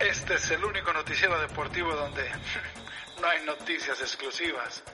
[0.00, 2.22] Este es el único noticiero deportivo donde
[3.20, 4.84] no hay noticias exclusivas.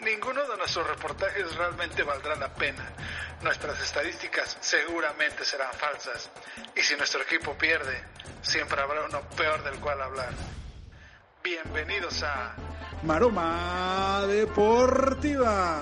[0.00, 2.90] Ninguno de nuestros reportajes realmente valdrá la pena.
[3.42, 6.30] Nuestras estadísticas seguramente serán falsas.
[6.74, 8.02] Y si nuestro equipo pierde,
[8.42, 10.32] siempre habrá uno peor del cual hablar.
[11.44, 12.56] Bienvenidos a
[13.04, 15.80] Maroma Deportiva.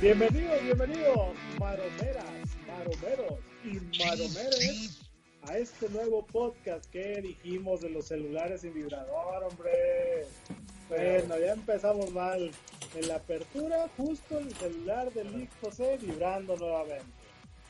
[0.00, 2.24] Bienvenidos, bienvenidos, maromeras,
[2.66, 4.98] maromeros y maromeres
[5.42, 10.26] a este nuevo podcast que dijimos de los celulares sin vibrador, hombre.
[10.88, 12.50] Bueno, ya empezamos mal.
[12.94, 17.06] En la apertura, justo el celular del Lick José vibrando nuevamente.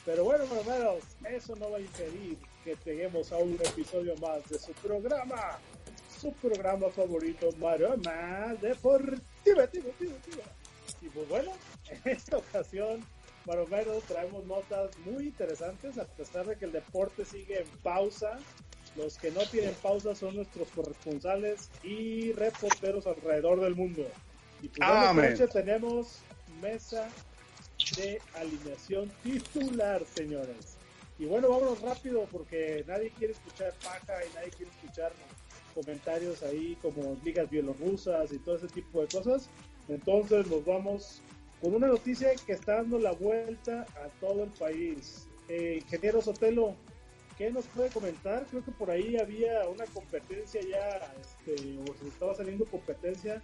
[0.04, 4.58] Pero bueno, maromeros, eso no va a impedir que lleguemos a un episodio más de
[4.58, 5.58] su programa,
[6.20, 9.68] su programa favorito, Maroma Deportiva.
[11.00, 11.52] Y pues bueno,
[11.88, 13.04] en esta ocasión
[13.46, 18.38] Maromeros traemos notas muy interesantes, a pesar de que el deporte sigue en pausa.
[18.96, 24.06] Los que no tienen pausa son nuestros corresponsales y reporteros alrededor del mundo.
[24.60, 26.18] Y pues esta noche tenemos
[26.60, 27.08] mesa
[27.96, 30.76] de alineación titular, señores.
[31.18, 35.12] Y bueno, vámonos rápido porque nadie quiere escuchar paja y nadie quiere escuchar
[35.74, 39.48] comentarios ahí como ligas bielorrusas y todo ese tipo de cosas.
[39.88, 41.22] Entonces nos vamos
[41.62, 45.28] con una noticia que está dando la vuelta a todo el país.
[45.48, 46.74] Eh, ingeniero Sotelo,
[47.38, 48.44] ¿qué nos puede comentar?
[48.50, 53.40] Creo que por ahí había una competencia ya, este, o se estaba saliendo competencia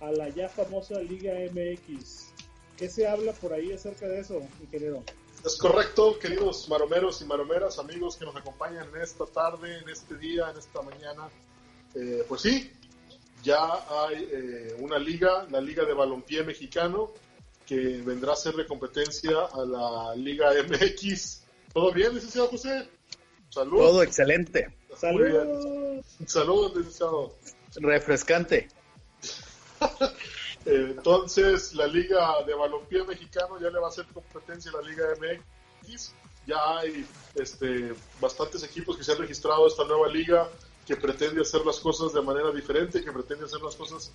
[0.00, 2.32] a la ya famosa Liga MX.
[2.76, 5.04] ¿Qué se habla por ahí acerca de eso, ingeniero?
[5.44, 10.16] Es correcto, queridos maromeros y maromeras, amigos que nos acompañan en esta tarde, en este
[10.16, 11.28] día, en esta mañana.
[11.94, 12.70] Eh, pues sí,
[13.44, 13.62] ya
[14.04, 17.12] hay eh, una liga, la Liga de Balompié Mexicano,
[17.70, 21.44] que vendrá a hacerle competencia a la Liga MX.
[21.72, 22.88] ¿Todo bien, licenciado José?
[23.48, 23.78] Salud.
[23.78, 24.76] Todo excelente.
[24.96, 26.02] Salud.
[26.26, 27.32] Salud, licenciado.
[27.76, 28.66] Refrescante.
[30.64, 35.04] Entonces, la Liga de Balompié Mexicano ya le va a hacer competencia a la Liga
[35.20, 36.12] MX.
[36.48, 40.48] Ya hay este, bastantes equipos que se han registrado a esta nueva liga
[40.90, 44.10] que pretende hacer las cosas de manera diferente, que pretende hacer las cosas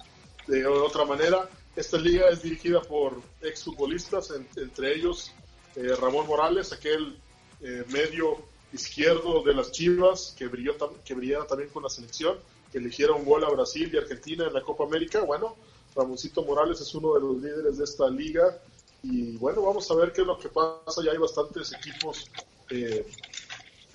[0.45, 1.49] de otra manera.
[1.73, 5.31] Esta liga es dirigida por exfutbolistas, entre ellos
[5.77, 7.17] eh, Ramón Morales, aquel
[7.61, 8.39] eh, medio
[8.73, 10.73] izquierdo de las Chivas que brilló
[11.05, 12.37] que brillara también con la selección,
[12.73, 15.21] que eligiera un gol a Brasil y Argentina en la Copa América.
[15.21, 15.55] Bueno,
[15.95, 18.59] Ramoncito Morales es uno de los líderes de esta liga
[19.01, 21.01] y bueno, vamos a ver qué es lo que pasa.
[21.05, 22.29] Ya hay bastantes equipos
[22.69, 23.07] eh,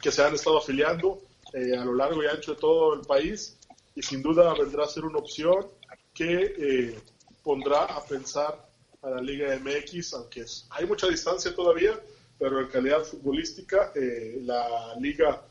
[0.01, 1.21] que se han estado afiliando
[1.53, 3.57] eh, a lo largo y ancho de todo el país
[3.95, 5.67] y sin duda vendrá a ser una opción
[6.15, 6.99] que eh,
[7.43, 8.69] pondrá a pensar
[9.03, 11.99] a la Liga MX, aunque hay mucha distancia todavía,
[12.39, 15.43] pero en calidad futbolística eh, la Liga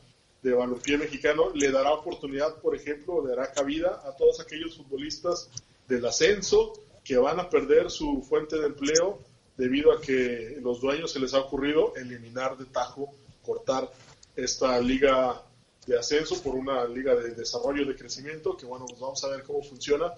[0.42, 5.50] de Balompié Mexicano le dará oportunidad, por ejemplo, le dará cabida a todos aquellos futbolistas
[5.86, 6.72] del ascenso
[7.04, 9.18] que van a perder su fuente de empleo
[9.56, 13.12] debido a que los dueños se les ha ocurrido eliminar de tajo,
[13.44, 13.90] cortar
[14.36, 15.42] esta liga
[15.86, 19.42] de ascenso por una liga de desarrollo de crecimiento, que bueno, pues vamos a ver
[19.42, 20.12] cómo funciona.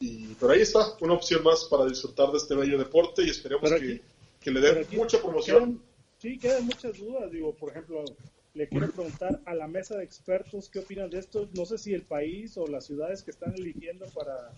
[0.00, 3.70] Y, pero ahí está, una opción más para disfrutar de este bello deporte y esperemos
[3.72, 4.00] que,
[4.40, 5.82] que, le den mucha promoción.
[6.18, 8.04] sí, quedan muchas dudas, digo, por ejemplo,
[8.54, 11.48] le quiero preguntar a la mesa de expertos qué opinan de esto.
[11.54, 14.52] No sé si el país o las ciudades que están eligiendo para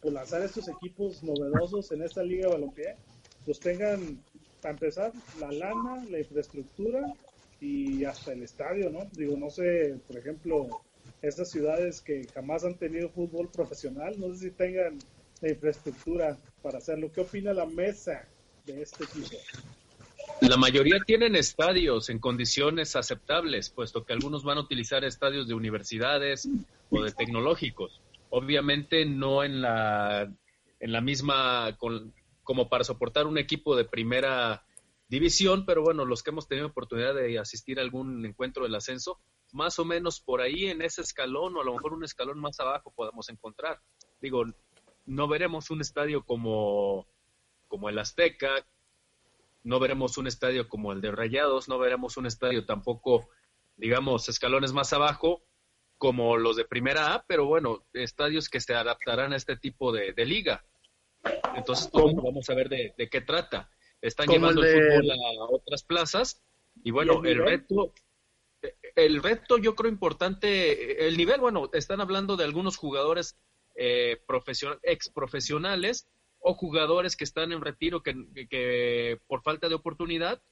[0.00, 2.96] pues, lanzar estos equipos novedosos en esta liga de balompié,
[3.44, 4.22] pues tengan,
[4.62, 7.14] para empezar, la lana, la infraestructura
[7.60, 9.08] y hasta el estadio, ¿no?
[9.12, 10.68] Digo, no sé, por ejemplo,
[11.22, 14.98] estas ciudades que jamás han tenido fútbol profesional, no sé si tengan
[15.40, 17.10] la infraestructura para hacerlo.
[17.12, 18.26] ¿Qué opina la mesa
[18.66, 19.36] de este equipo?
[20.40, 25.54] La mayoría tienen estadios en condiciones aceptables, puesto que algunos van a utilizar estadios de
[25.54, 26.48] universidades
[26.90, 28.00] o de tecnológicos.
[28.30, 30.32] Obviamente no en la,
[30.80, 31.76] en la misma,
[32.44, 34.62] como para soportar un equipo de primera
[35.08, 39.18] división, pero bueno, los que hemos tenido oportunidad de asistir a algún encuentro del ascenso,
[39.52, 42.60] más o menos por ahí en ese escalón o a lo mejor un escalón más
[42.60, 43.80] abajo podemos encontrar.
[44.20, 44.44] Digo,
[45.06, 47.06] no veremos un estadio como,
[47.66, 48.66] como el Azteca,
[49.64, 53.30] no veremos un estadio como el de Rayados, no veremos un estadio tampoco,
[53.76, 55.42] digamos, escalones más abajo
[55.96, 60.12] como los de primera A, pero bueno, estadios que se adaptarán a este tipo de,
[60.24, 60.64] liga.
[61.56, 63.68] Entonces, vamos a ver de, de qué trata
[64.00, 66.42] están llevando el, fútbol a otras plazas.
[66.84, 67.92] Y bueno, el, reto
[68.96, 73.38] el reto yo creo importante, el nivel, bueno, están hablando de algunos jugadores
[73.76, 74.20] eh,
[74.82, 76.08] ex profesionales
[76.40, 78.14] o jugadores que están en retiro que,
[78.48, 80.42] que, por falta de oportunidad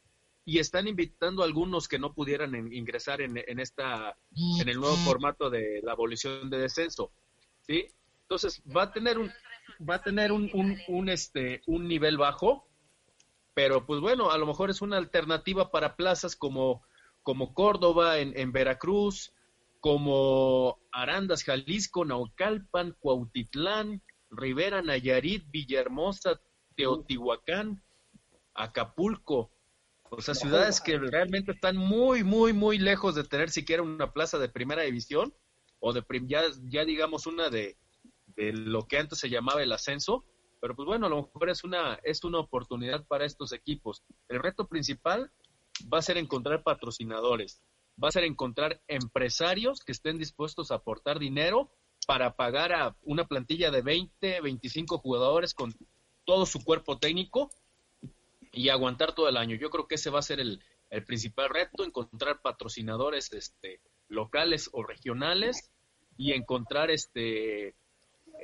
[0.45, 4.17] y están invitando a algunos que no pudieran ingresar en, en, esta
[4.61, 7.11] en el nuevo formato de la abolición de descenso
[7.63, 7.89] sí
[8.23, 9.31] entonces va a tener un
[9.89, 10.51] va a tener un,
[10.87, 12.66] un, este un nivel bajo
[13.56, 16.82] pero pues bueno a lo mejor es una alternativa para plazas como
[17.23, 19.32] como Córdoba en, en Veracruz
[19.81, 26.38] como Arandas Jalisco Naucalpan Cuautitlán Rivera Nayarit Villahermosa
[26.76, 27.82] Teotihuacán
[28.53, 29.50] Acapulco
[30.11, 34.38] o sea, ciudades que realmente están muy, muy, muy lejos de tener siquiera una plaza
[34.38, 35.35] de primera división
[35.81, 37.76] o de ya, ya digamos una de,
[38.37, 40.25] de lo que antes se llamaba el ascenso.
[40.67, 44.03] Pero pues bueno, a lo mejor es una, es una oportunidad para estos equipos.
[44.29, 45.31] El reto principal
[45.95, 47.63] va a ser encontrar patrocinadores,
[48.03, 51.71] va a ser encontrar empresarios que estén dispuestos a aportar dinero
[52.09, 55.73] para pagar a una plantilla de 20, 25 jugadores con
[56.25, 57.49] todo su cuerpo técnico
[58.51, 59.55] y aguantar todo el año.
[59.55, 60.61] Yo creo que ese va a ser el,
[61.07, 65.71] principal reto, encontrar patrocinadores este, locales o regionales
[66.17, 67.77] y encontrar este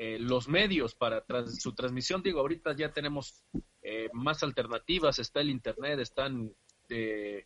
[0.05, 2.25] eh, los medios para su transmisión.
[2.25, 3.45] Digo, ahorita ya tenemos
[3.83, 6.53] eh, más alternativas, está el internet, están,
[6.89, 7.45] eh,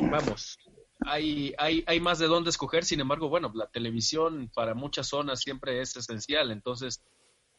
[0.00, 0.58] vamos,
[1.06, 5.38] hay, hay, hay más de dónde escoger, sin embargo, bueno, la televisión para muchas zonas
[5.38, 7.00] siempre es esencial, entonces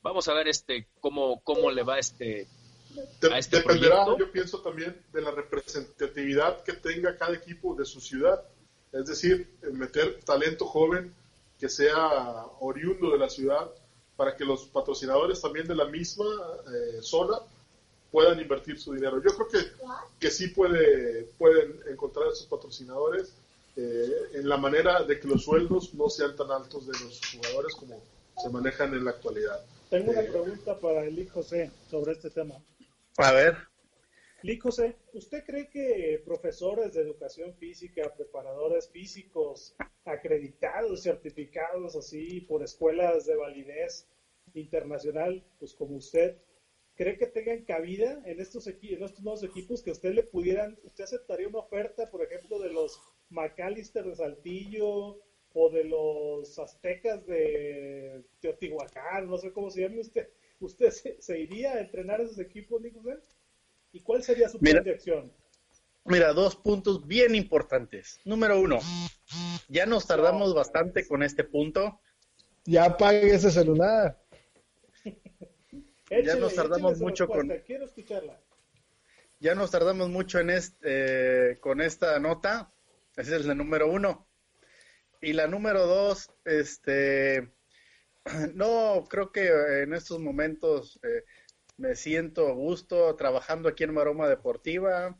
[0.01, 2.49] vamos a ver este cómo, cómo le va este
[3.37, 8.43] este dependerá, yo pienso también, de la representatividad que tenga cada equipo de su ciudad.
[8.91, 11.15] Es decir, meter talento joven
[11.57, 13.71] que sea oriundo de la ciudad
[14.19, 17.37] para que los patrocinadores también de la misma eh, zona
[18.11, 19.23] puedan invertir su dinero.
[19.23, 19.71] Yo creo que,
[20.19, 23.31] que sí puede, pueden encontrar esos patrocinadores
[23.77, 27.73] eh, en la manera de que los sueldos no sean tan altos de los jugadores
[27.75, 28.03] como
[28.37, 29.63] se manejan en la actualidad.
[29.89, 32.55] Tengo una eh, pregunta para el hijo José sobre este tema.
[33.15, 33.68] A ver.
[34.61, 39.75] José, ¿usted cree que profesores de educación física, preparadores físicos
[40.05, 44.07] acreditados, certificados así por escuelas de validez
[44.53, 46.37] internacional, pues como usted,
[46.95, 48.67] cree que tengan cabida en estos,
[49.21, 52.99] nuevos equipos que usted le pudieran, usted aceptaría una oferta, por ejemplo, de los
[53.29, 55.17] McAllister de Saltillo
[55.53, 60.29] o de los aztecas de Teotihuacán, no sé cómo se llame usted?
[60.59, 63.38] ¿usted se, iría a entrenar esos equipos, Nicolás?
[63.91, 65.31] ¿Y cuál sería su plan de acción?
[66.05, 68.19] Mira, dos puntos bien importantes.
[68.25, 68.79] Número uno,
[69.67, 71.99] ya nos tardamos bastante con este punto.
[72.65, 74.19] Ya apague ese celular.
[76.23, 77.49] ya nos tardamos mucho con.
[77.65, 78.39] Quiero escucharla.
[79.39, 82.73] Ya nos tardamos mucho en este, con esta nota.
[83.15, 84.27] Esa es la número uno.
[85.21, 87.51] Y la número dos, este,
[88.53, 89.47] no, creo que
[89.83, 91.23] en estos momentos eh,
[91.79, 95.17] me siento a gusto trabajando aquí en Maroma Deportiva.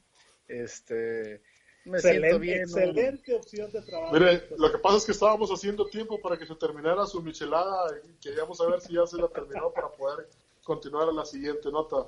[0.48, 1.42] Este,
[1.86, 2.62] me siento bien.
[2.62, 4.14] Excelente opción de trabajo.
[4.14, 7.98] Mire, lo que pasa es que estábamos haciendo tiempo para que se terminara su michelada
[8.06, 10.30] y queríamos saber si ya se la terminó para poder
[10.64, 12.08] continuar a la siguiente nota.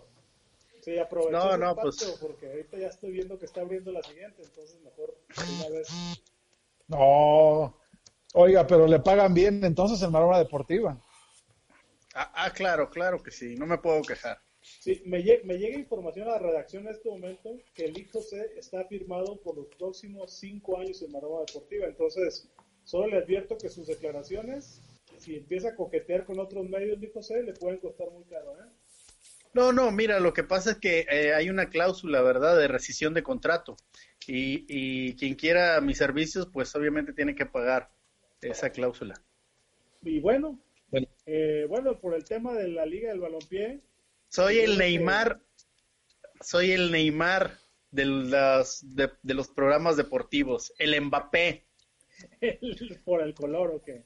[0.81, 2.18] Sí, aprovecho no, no, pues...
[2.19, 5.15] porque ahorita ya estoy viendo que está abriendo la siguiente, entonces mejor
[5.59, 5.88] una vez.
[6.88, 7.75] No,
[8.33, 10.97] Oiga, pero le pagan bien entonces en Maroma Deportiva.
[12.13, 14.40] Ah, ah, claro, claro que sí, no me puedo quejar.
[14.62, 18.86] Sí, me, llega información a la redacción en este momento que el hijo se está
[18.86, 21.88] firmado por los próximos cinco años en Maroma Deportiva.
[21.88, 22.47] Entonces,
[22.83, 24.81] solo le advierto que sus declaraciones,
[25.18, 28.69] si empieza a coquetear con otros medios, el hijo le pueden costar muy caro, ¿eh?
[29.54, 33.14] No, no, mira, lo que pasa es que eh, hay una cláusula, ¿verdad?, de rescisión
[33.14, 33.76] de contrato.
[34.26, 37.90] Y, y quien quiera mis servicios, pues obviamente tiene que pagar
[38.42, 39.21] esa cláusula.
[40.04, 40.57] Y bueno,
[41.26, 42.00] eh, bueno.
[42.00, 43.81] por el tema de la Liga del Balompié.
[44.30, 45.42] Soy el Neymar,
[46.40, 47.57] soy el Neymar
[47.92, 51.68] de, las, de, los programas deportivos, el Mbappé.
[53.06, 54.06] por el color o qué?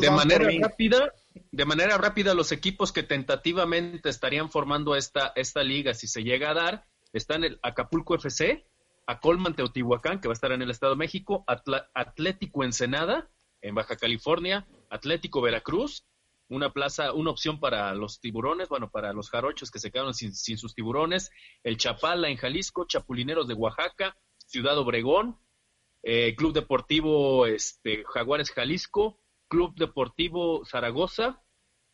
[0.00, 1.14] de manera rápida,
[1.52, 6.50] de manera rápida los equipos que tentativamente estarían formando esta, esta liga, si se llega
[6.50, 8.66] a dar, están el Acapulco FC,
[9.06, 11.44] a Colman Teotihuacán, que va a estar en el Estado de México,
[11.94, 13.30] Atlético Ensenada,
[13.62, 16.06] en Baja California, Atlético Veracruz,
[16.50, 20.34] una plaza, una opción para los tiburones, bueno, para los jarochos que se quedaron sin,
[20.34, 21.30] sus tiburones,
[21.62, 25.38] el Chapala en Jalisco, Chapulineros de Oaxaca, Ciudad Obregón,
[26.02, 31.40] eh, Club Deportivo este, Jaguares Jalisco, Club Deportivo Zaragoza,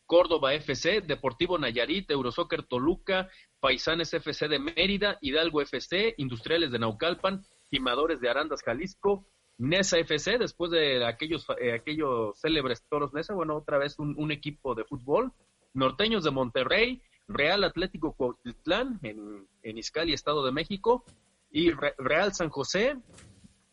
[0.07, 7.45] Córdoba FC, Deportivo Nayarit, Eurosoccer Toluca, Paisanes FC de Mérida, Hidalgo FC, Industriales de Naucalpan,
[7.69, 13.55] Timadores de Arandas Jalisco, Nesa FC, después de aquellos, eh, aquellos célebres toros Nesa, bueno,
[13.55, 15.31] otra vez un, equipo de fútbol,
[15.73, 21.03] Norteños de Monterrey, Real Atlético Cuautitlán en, en Izcali, Estado de México,
[21.49, 22.97] Y Real San José,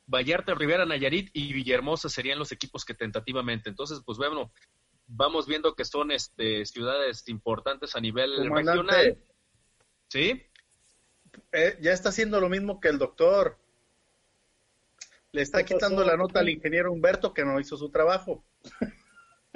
[0.06, 3.68] Vallarta, Rivera, Nayarit y Villahermosa serían los equipos que tentativamente.
[3.68, 4.52] Entonces, pues bueno,
[5.06, 9.18] vamos viendo que son este, ciudades importantes a nivel regional.
[10.08, 10.42] ¿Sí?
[11.52, 13.58] Eh, ya está haciendo lo mismo que el doctor.
[15.34, 18.44] Le está quitando la nota al ingeniero Humberto que no hizo su trabajo.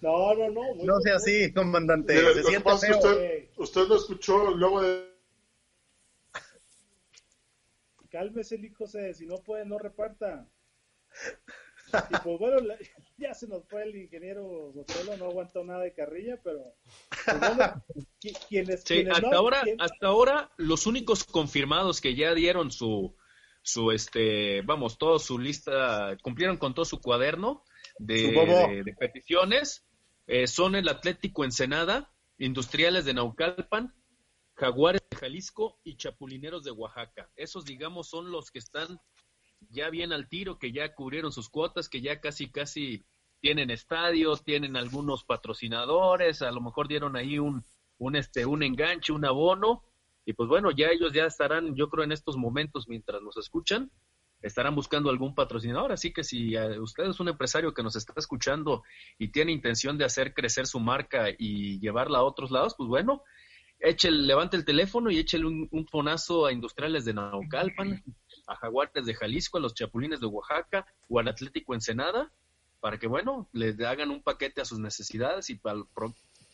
[0.00, 0.74] no, no, no.
[0.74, 2.16] no sea así, comandante.
[2.34, 5.16] se siente Usted, usted, lo escuchó luego de...
[8.10, 10.48] Cálmese, el hijo, si no puede, no reparta.
[12.10, 12.74] Y pues bueno,
[13.18, 16.74] ya se nos fue el ingeniero Sotelo, no aguantó nada de carrilla, pero
[17.94, 18.08] pues
[18.48, 18.82] quienes,
[19.12, 23.14] hasta ahora, hasta ahora los únicos confirmados que ya dieron su,
[23.68, 27.64] su este, vamos, toda su lista, cumplieron con todo su cuaderno
[27.98, 29.86] de, de, peticiones,
[30.26, 33.94] eh, son el Atlético Ensenada, Industriales de Naucalpan,
[34.54, 37.30] Jaguares de Jalisco y Chapulineros de Oaxaca.
[37.36, 39.00] Esos, digamos, son los que están
[39.68, 43.04] ya bien al tiro, que ya cubrieron sus cuotas, que ya casi, casi
[43.40, 47.64] tienen estadios, tienen algunos patrocinadores, a lo mejor dieron ahí un,
[47.98, 49.84] un, este, un enganche, un abono,
[50.28, 53.90] y pues bueno, ya ellos ya estarán, yo creo en estos momentos, mientras nos escuchan,
[54.42, 58.82] estarán buscando algún patrocinador, así que si usted es un empresario que nos está escuchando
[59.18, 63.22] y tiene intención de hacer crecer su marca y llevarla a otros lados, pues bueno,
[63.78, 68.04] échele, levante el teléfono y échele un, un fonazo a Industriales de Naucalpan,
[68.48, 72.30] a Jaguares de Jalisco, a los Chapulines de Oaxaca o al Atlético Ensenada,
[72.80, 75.58] para que, bueno, le hagan un paquete a sus necesidades y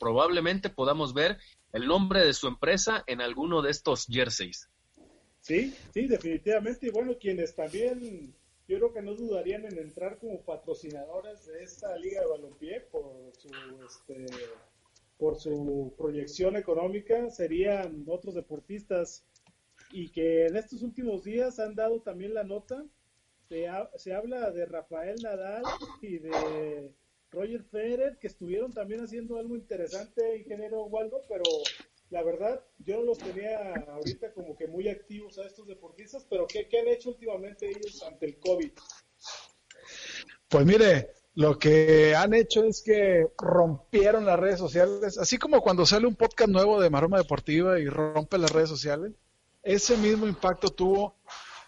[0.05, 1.39] probablemente podamos ver
[1.73, 4.69] el nombre de su empresa en alguno de estos jerseys.
[5.41, 6.89] Sí, sí, definitivamente.
[6.89, 8.35] Y bueno, quienes también,
[8.69, 13.33] yo creo que no dudarían en entrar como patrocinadores de esta liga de balompié por
[13.39, 13.49] su,
[13.83, 14.27] este,
[15.17, 19.25] por su proyección económica, serían otros deportistas
[19.91, 22.85] y que en estos últimos días han dado también la nota.
[23.49, 25.63] Se, se habla de Rafael Nadal
[26.03, 26.93] y de
[27.35, 31.43] Roger Federer, que estuvieron también haciendo algo interesante, ingeniero Waldo, pero
[32.11, 36.47] la verdad, yo no los tenía ahorita como que muy activos a estos deportistas, pero
[36.47, 38.71] ¿qué, qué han hecho últimamente ellos ante el COVID?
[40.49, 45.85] Pues mire, lo que han hecho es que rompieron las redes sociales, así como cuando
[45.85, 49.13] sale un podcast nuevo de Maroma Deportiva y rompe las redes sociales,
[49.63, 51.17] ese mismo impacto tuvo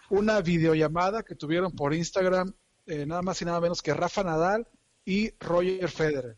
[0.09, 2.53] una videollamada que tuvieron por Instagram,
[2.85, 4.65] eh, nada más y nada menos que Rafa Nadal
[5.07, 6.37] y Roger Federer.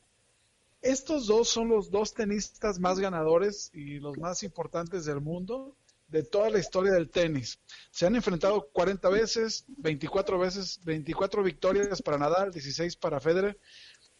[0.83, 5.75] Estos dos son los dos tenistas más ganadores y los más importantes del mundo
[6.07, 7.59] de toda la historia del tenis.
[7.89, 13.57] Se han enfrentado 40 veces, 24 veces, 24 victorias para Nadal, 16 para Federer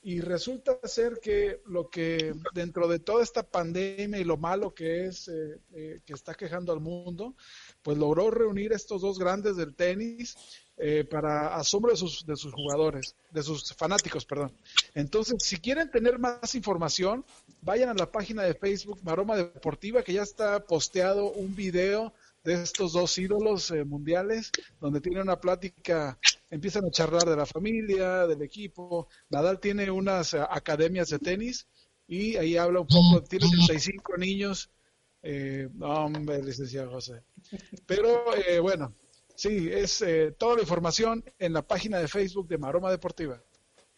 [0.02, 5.06] y resulta ser que lo que dentro de toda esta pandemia y lo malo que
[5.06, 7.36] es eh, eh, que está quejando al mundo,
[7.84, 10.38] pues logró reunir estos dos grandes del tenis
[10.80, 14.52] eh, para asombro de sus, de sus jugadores, de sus fanáticos, perdón.
[14.96, 17.26] Entonces, si quieren tener más información,
[17.62, 22.64] vayan a la página de Facebook Maroma Deportiva, que ya está posteado un video de
[22.64, 26.18] estos dos ídolos mundiales, donde tiene una plática
[26.50, 29.08] empiezan a charlar de la familia, del equipo.
[29.30, 31.68] Nadal tiene unas eh, academias de tenis
[32.08, 34.70] y ahí habla un poco, tiene 35 niños.
[35.22, 37.22] Eh, hombre, licenciado José.
[37.86, 38.94] Pero eh, bueno,
[39.40, 43.42] sí, es eh, toda la información en la página de Facebook de Maroma Deportiva.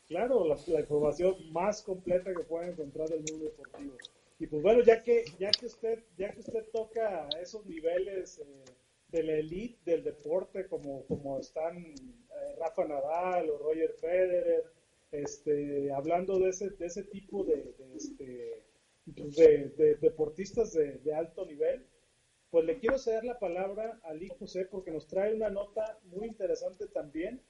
[0.08, 3.94] Claro, la, información más completa que pueden encontrar del mundo deportivo.
[4.40, 8.66] Y pues bueno, ya que ya que usted ya que usted toca esos niveles eh,
[9.10, 14.64] de la elite del deporte, como, como están eh, Rafa Nadal o Roger Federer,
[15.12, 18.64] este, hablando de ese, de ese tipo de, de, este,
[19.06, 21.86] de deportistas de, alto nivel,
[22.52, 26.28] pues le quiero ceder la palabra a Lee José porque nos trae una nota muy
[26.28, 27.42] interesante también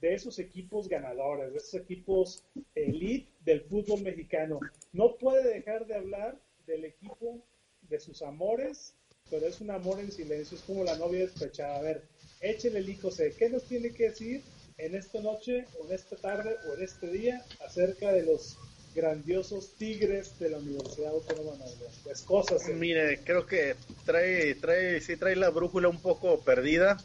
[0.00, 4.60] de esos equipos ganadores, de esos equipos elite del fútbol mexicano.
[4.92, 7.40] No puede dejar de hablar del equipo
[7.82, 8.94] de sus amores
[9.30, 11.76] pero es un amor en silencio, es como la novia despechada.
[11.76, 12.02] A ver,
[12.40, 13.34] échele el hijo C.
[13.36, 14.42] ¿Qué nos tiene que decir
[14.76, 18.58] en esta noche, o en esta tarde, o en este día acerca de los
[18.94, 21.74] grandiosos Tigres de la Universidad Autónoma de Nuevo
[22.04, 22.68] Pues cosas.
[22.68, 22.74] ¿eh?
[22.74, 26.96] Mire, creo que trae, trae, sí trae la brújula un poco perdida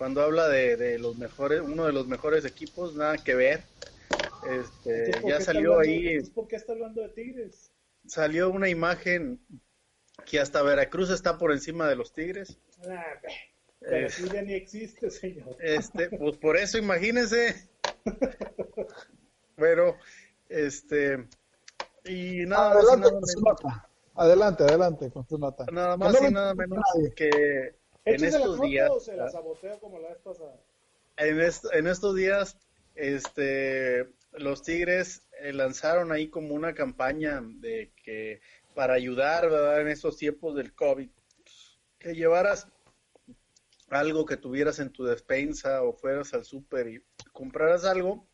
[0.00, 3.64] cuando habla de, los mejores, uno de los mejores equipos, nada que ver.
[4.50, 6.20] Este, ya salió ahí.
[6.34, 7.70] ¿Por qué está hablando de Tigres?
[8.06, 9.38] Salió una imagen
[10.24, 12.58] que hasta Veracruz está por encima de los Tigres.
[12.88, 13.04] Ah,
[13.82, 15.56] Veracruz ya ni existe, señor.
[15.60, 17.68] Este, pues por eso imagínense.
[19.56, 19.98] Pero,
[20.50, 21.28] este,
[22.04, 23.82] y nada adelante, más, nada menos,
[24.14, 25.64] adelante, adelante con tu nota.
[25.72, 26.80] Nada más y nada menos
[27.16, 28.90] que en estos días.
[28.90, 30.56] O se la saboteo como la vez pasada.
[31.16, 32.56] En, en estos días,
[32.94, 38.40] este, los Tigres eh, lanzaron ahí como una campaña de que
[38.74, 39.80] para ayudar, ¿verdad?
[39.80, 41.08] En estos tiempos del COVID,
[41.98, 42.68] que llevaras
[43.90, 48.26] algo que tuvieras en tu despensa o fueras al súper y compraras algo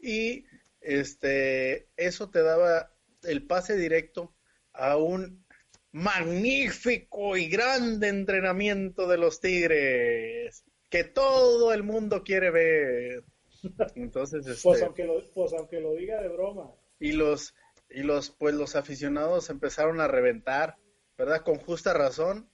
[0.00, 0.44] y
[0.84, 4.34] este eso te daba el pase directo
[4.72, 5.44] a un
[5.92, 10.64] magnífico y grande entrenamiento de los Tigres
[10.94, 13.24] que todo el mundo quiere ver.
[13.96, 16.70] Entonces, pues, este, aunque lo, pues aunque lo diga de broma.
[17.00, 17.52] Y los
[17.90, 20.76] y los pues los aficionados empezaron a reventar,
[21.18, 21.42] ¿verdad?
[21.42, 22.48] Con justa razón,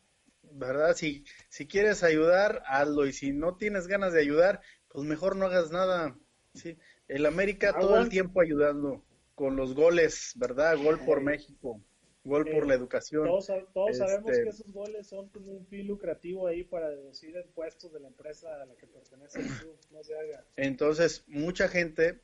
[0.53, 0.95] ¿verdad?
[0.97, 5.45] Si si quieres ayudar, hazlo y si no tienes ganas de ayudar, pues mejor no
[5.45, 6.17] hagas nada.
[6.55, 6.79] Sí,
[7.11, 10.77] el América todo el tiempo ayudando con los goles, ¿verdad?
[10.77, 11.81] Gol por México,
[12.25, 13.27] gol por la educación.
[13.27, 17.93] Todos, todos sabemos que esos goles son como un fin lucrativo ahí para deducir impuestos
[17.93, 20.45] de la empresa a la que pertenece el club, no se haga.
[20.57, 22.21] Entonces, mucha gente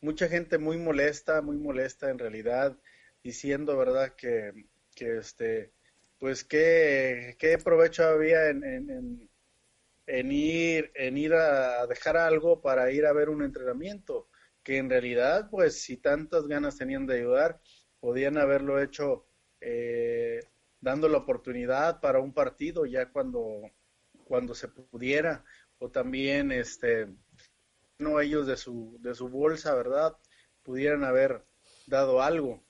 [0.00, 2.76] mucha gente muy molesta, muy molesta en realidad,
[3.22, 4.14] diciendo, ¿verdad?
[4.14, 4.52] Que,
[4.94, 5.72] que este,
[6.18, 9.27] pues qué, qué provecho había en, en, en,
[10.08, 14.28] ir, en ir a dejar algo para ir a ver un entrenamiento,
[14.62, 17.60] que en realidad, pues si tantas ganas tenían de ayudar,
[18.00, 19.26] podían haberlo hecho
[19.60, 20.40] eh,
[20.80, 23.62] dando la oportunidad para un partido ya cuando,
[24.24, 25.44] cuando se pudiera,
[25.78, 27.08] o también este
[27.98, 30.16] no ellos de su, de su bolsa, ¿verdad?
[30.62, 31.44] Pudieran haber
[31.86, 32.62] dado algo.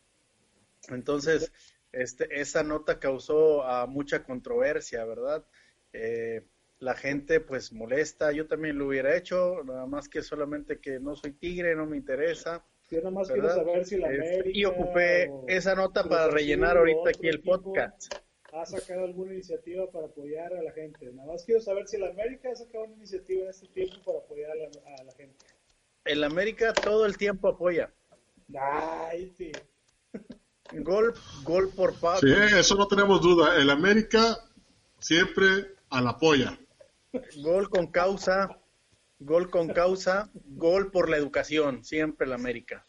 [0.88, 1.52] Entonces,
[1.92, 5.44] este, esa nota causó a mucha controversia, ¿verdad?
[5.92, 6.46] Eh,
[6.80, 11.16] la gente pues molesta, yo también lo hubiera hecho, nada más que solamente que no
[11.16, 12.64] soy tigre, no me interesa.
[12.90, 17.10] Yo nada más quiero saber si la América y ocupé esa nota para rellenar ahorita
[17.10, 18.14] aquí el podcast.
[18.52, 21.12] Ha sacado alguna iniciativa para apoyar a la gente.
[21.12, 24.18] Nada más quiero saber si la América ha sacado una iniciativa en este tiempo para
[24.20, 24.66] apoyar a la,
[25.00, 25.44] a la gente.
[26.04, 27.92] El América todo el tiempo apoya.
[28.58, 29.52] Ay, sí.
[30.72, 31.12] Gol,
[31.44, 32.20] gol por Pablo.
[32.20, 33.60] Sí, eso no tenemos duda.
[33.60, 34.38] El América
[34.98, 36.58] siempre a la polla.
[37.42, 38.60] Gol con causa,
[39.18, 42.84] gol con causa, gol por la educación, siempre el América.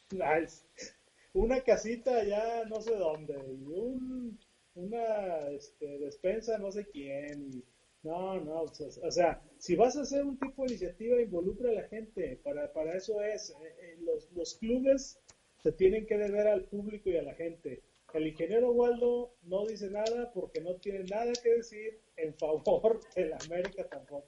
[1.34, 4.39] Una casita ya no sé dónde, y un,
[4.75, 7.63] una este, despensa no sé quién, y
[8.03, 11.88] no, no, o sea, si vas a hacer un tipo de iniciativa, involucra a la
[11.88, 15.19] gente, para, para eso es, eh, eh, los, los clubes
[15.62, 17.82] se tienen que deber al público y a la gente.
[18.13, 23.26] El ingeniero Waldo no dice nada porque no tiene nada que decir en favor de
[23.28, 24.28] la América tampoco.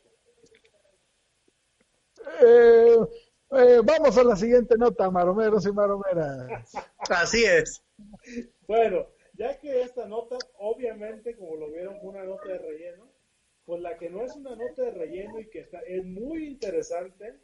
[2.44, 2.98] Eh,
[3.52, 6.74] eh, vamos a la siguiente nota, maromeros y maromeras.
[7.10, 7.84] Así es.
[8.68, 13.12] Bueno, ya que esta nota, obviamente, como lo vieron, fue una nota de relleno,
[13.66, 17.40] pues la que no es una nota de relleno y que está, es muy interesante,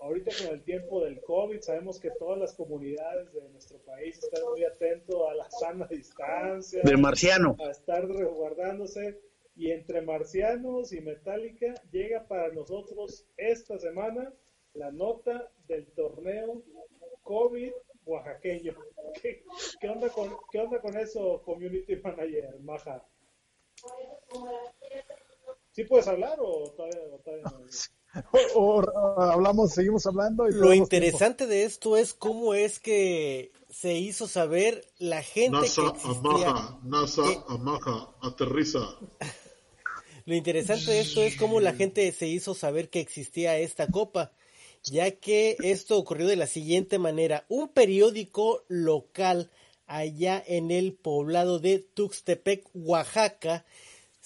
[0.00, 4.42] ahorita con el tiempo del COVID, sabemos que todas las comunidades de nuestro país están
[4.50, 6.82] muy atentos a la sana distancia.
[6.82, 7.56] De marciano.
[7.58, 9.20] A estar resguardándose.
[9.56, 14.32] Y entre marcianos y metálica llega para nosotros esta semana
[14.74, 16.62] la nota del torneo
[17.24, 17.72] COVID
[18.06, 18.74] oaxaqueño.
[19.22, 19.42] ¿Qué,
[19.80, 23.04] qué onda, con, qué onda con eso, Community Manager, Maja?
[25.72, 27.66] ¿Sí puedes hablar o todavía, o todavía no?
[28.54, 30.48] O, o, hablamos, seguimos hablando.
[30.48, 31.52] Y Lo interesante tiempo.
[31.54, 36.48] de esto es cómo es que se hizo saber la gente NASA, que existía.
[36.48, 38.80] Amaja, NASA, que- Amaja, aterriza.
[40.26, 44.32] Lo interesante de esto es cómo la gente se hizo saber que existía esta copa,
[44.84, 47.46] ya que esto ocurrió de la siguiente manera.
[47.48, 49.50] Un periódico local
[49.86, 53.64] allá en el poblado de Tuxtepec, Oaxaca,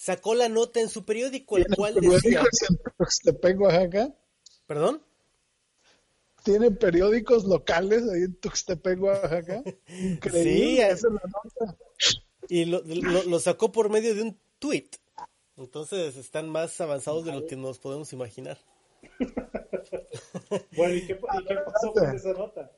[0.03, 2.43] sacó la nota en su periódico, el cual decía...
[3.59, 4.13] Oaxaca?
[4.67, 5.01] ¿Perdón?
[6.43, 9.63] ¿Tienen periódicos locales ahí en Tuxtepec, Oaxaca?
[9.89, 11.79] Increíble, Sí, esa es la nota.
[12.49, 14.89] Y lo, lo- lo sacó por medio de un tweet.
[15.57, 18.59] Entonces están más avanzados de lo que nos podemos imaginar.
[20.77, 22.71] Bueno, ¿y qué, y qué pasó con esa nota?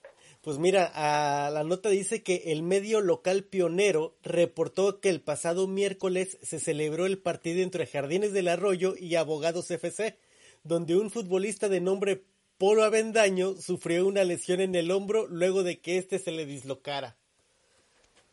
[0.44, 5.66] Pues mira, a la nota dice que el medio local pionero reportó que el pasado
[5.66, 10.18] miércoles se celebró el partido entre Jardines del Arroyo y Abogados FC,
[10.62, 12.24] donde un futbolista de nombre
[12.58, 17.16] Polo Avendaño sufrió una lesión en el hombro luego de que éste se le dislocara.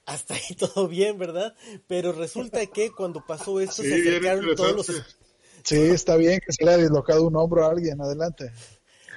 [0.06, 1.56] Hasta ahí todo bien, ¿verdad?
[1.88, 5.06] Pero resulta que cuando pasó esto Sí, se acercaron todos los.
[5.64, 8.02] Sí, está bien que se le haya dislocado un hombro a alguien.
[8.02, 8.52] Adelante.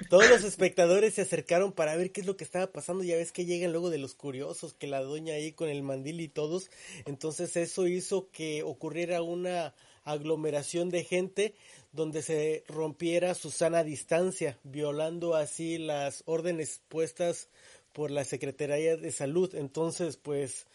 [0.09, 3.03] Todos los espectadores se acercaron para ver qué es lo que estaba pasando.
[3.03, 6.21] Ya ves que llegan luego de los curiosos, que la doña ahí con el mandil
[6.21, 6.69] y todos.
[7.05, 11.55] Entonces eso hizo que ocurriera una aglomeración de gente
[11.91, 17.49] donde se rompiera su sana distancia, violando así las órdenes puestas
[17.93, 19.55] por la Secretaría de Salud.
[19.55, 20.67] Entonces, pues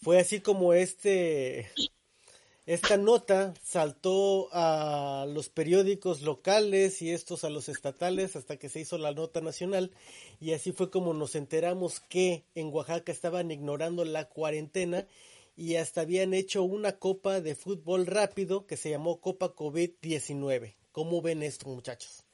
[0.00, 1.68] fue así como este
[2.66, 8.80] esta nota saltó a los periódicos locales y estos a los estatales hasta que se
[8.80, 9.90] hizo la nota nacional
[10.40, 15.06] y así fue como nos enteramos que en Oaxaca estaban ignorando la cuarentena
[15.56, 20.74] y hasta habían hecho una copa de fútbol rápido que se llamó Copa COVID-19.
[20.92, 22.24] ¿Cómo ven esto, muchachos?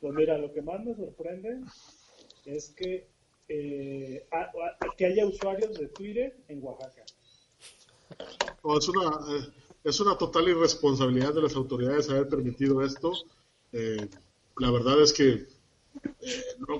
[0.00, 1.60] Pues mira, lo que más me sorprende
[2.44, 3.06] es que,
[3.48, 4.26] eh,
[4.96, 7.04] que haya usuarios de Twitter en Oaxaca.
[8.78, 9.48] Es, una, eh,
[9.84, 13.12] es una total irresponsabilidad de las autoridades haber permitido esto.
[13.72, 14.08] Eh,
[14.58, 15.46] la verdad es que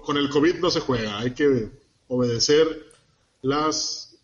[0.03, 1.71] con el COVID no se juega, hay que
[2.09, 2.67] obedecer
[3.43, 4.19] las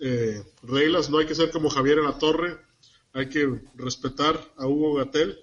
[0.62, 2.58] reglas, no hay que ser como Javier en la Torre,
[3.12, 5.38] hay que respetar a Hugo Gatel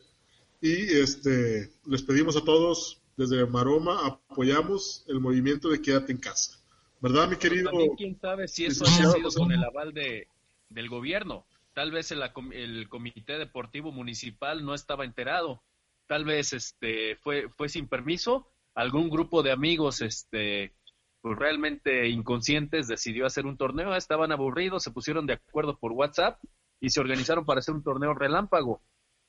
[0.61, 6.59] y este les pedimos a todos desde Maroma apoyamos el movimiento de quédate en casa.
[7.01, 7.69] ¿Verdad, mi querido?
[7.69, 10.27] También quién sabe si eso haya sido con el aval de,
[10.69, 11.45] del gobierno.
[11.73, 15.63] Tal vez el, comité deportivo municipal no estaba enterado.
[16.07, 18.47] Tal vez este fue fue sin permiso.
[18.73, 20.73] Algún grupo de amigos este
[21.21, 26.39] pues realmente inconscientes decidió hacer un torneo, estaban aburridos, se pusieron de acuerdo por WhatsApp
[26.79, 28.81] y se organizaron para hacer un torneo relámpago,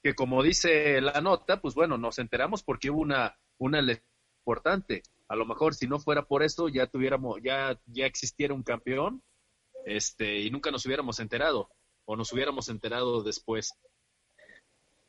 [0.02, 3.82] que como dice la nota, pues bueno, nos enteramos porque hubo una una
[4.40, 5.02] importante.
[5.28, 9.22] A lo mejor si no fuera por esto ya tuviéramos, ya, ya existiera un campeón,
[9.84, 11.70] este, y nunca nos hubiéramos enterado,
[12.04, 13.72] o nos hubiéramos enterado después.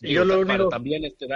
[0.02, 1.28] Y yo lo para también este,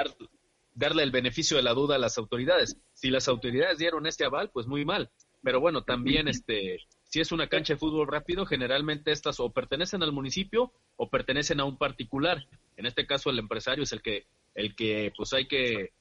[0.74, 2.78] darle el beneficio de la duda a las autoridades.
[2.94, 5.12] Si las autoridades dieron este aval, pues muy mal.
[5.42, 10.02] Pero bueno, también este, si es una cancha de fútbol rápido, generalmente estas o pertenecen
[10.02, 12.48] al municipio o pertenecen a un particular.
[12.78, 15.92] En este caso el empresario es el que, el que pues hay que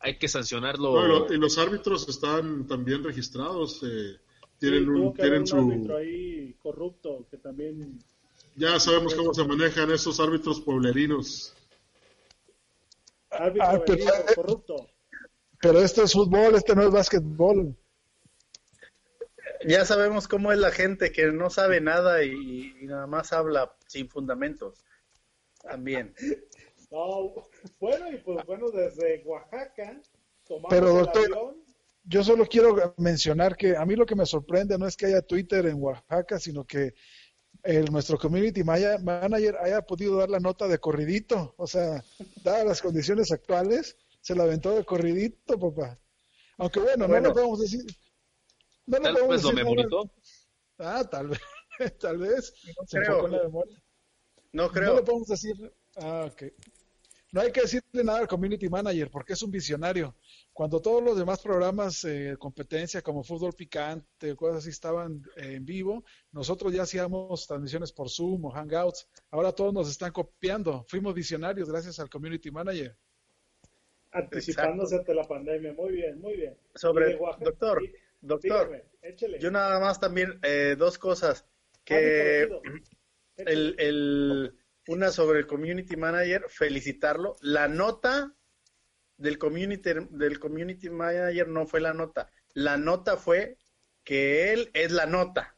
[0.00, 1.32] hay que sancionarlo.
[1.32, 4.18] y los árbitros están también registrados, eh,
[4.70, 5.56] tienen un, tienen su...
[5.56, 7.98] árbitro ahí corrupto que también...
[8.56, 11.54] Ya sabemos cómo se manejan esos árbitros pueblerinos.
[13.30, 14.88] Árbitro ah, pero, corrupto.
[15.60, 17.76] Pero este es fútbol, este no es básquetbol.
[19.66, 24.08] Ya sabemos cómo es la gente que no sabe nada y nada más habla sin
[24.08, 24.84] fundamentos.
[25.62, 26.14] También.
[27.80, 30.00] bueno, y pues bueno, desde Oaxaca
[30.46, 31.56] tomamos Pero doctor,
[32.04, 35.22] yo solo quiero mencionar que a mí lo que me sorprende no es que haya
[35.22, 36.94] Twitter en Oaxaca, sino que
[37.62, 41.54] el, nuestro community manager haya podido dar la nota de corridito.
[41.56, 42.04] O sea,
[42.42, 45.98] dadas las condiciones actuales, se la aventó de corridito, papá.
[46.58, 47.84] Aunque bueno, no lo podemos decir.
[48.86, 49.88] No lo podemos decir.
[50.78, 51.40] Ah, tal vez.
[52.00, 52.52] tal vez.
[52.78, 53.28] No se creo.
[53.28, 53.82] La memoria.
[54.52, 54.90] No creo.
[54.90, 55.54] No lo podemos decir.
[55.96, 56.42] Ah, ok.
[57.32, 60.14] No hay que decirle nada al community manager porque es un visionario.
[60.54, 65.64] Cuando todos los demás programas de competencia como fútbol picante, cosas así estaban eh, en
[65.64, 69.08] vivo, nosotros ya hacíamos transmisiones por Zoom o Hangouts.
[69.32, 70.84] Ahora todos nos están copiando.
[70.86, 72.96] Fuimos visionarios gracias al community manager.
[74.12, 75.72] Anticipándose ante la pandemia.
[75.72, 76.56] Muy bien, muy bien.
[76.76, 77.82] Sobre, doctor,
[78.20, 78.84] doctor,
[79.40, 81.44] yo nada más también eh, dos cosas.
[81.82, 82.48] Que
[83.38, 87.34] el, el una sobre el community manager, felicitarlo.
[87.40, 88.36] La nota
[89.16, 92.30] del community, del community manager no fue la nota.
[92.52, 93.58] La nota fue
[94.02, 95.56] que él es la nota.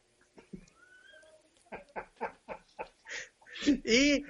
[3.65, 4.23] y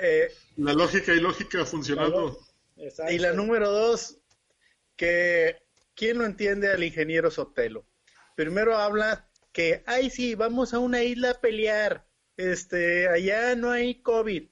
[0.00, 2.38] eh, la lógica y lógica funcionando.
[3.08, 4.18] Y la número dos,
[4.96, 5.56] que
[5.94, 7.86] ¿quién no entiende al ingeniero Sotelo?
[8.36, 14.00] Primero habla que, ay sí, vamos a una isla a pelear este, allá no hay
[14.00, 14.48] COVID,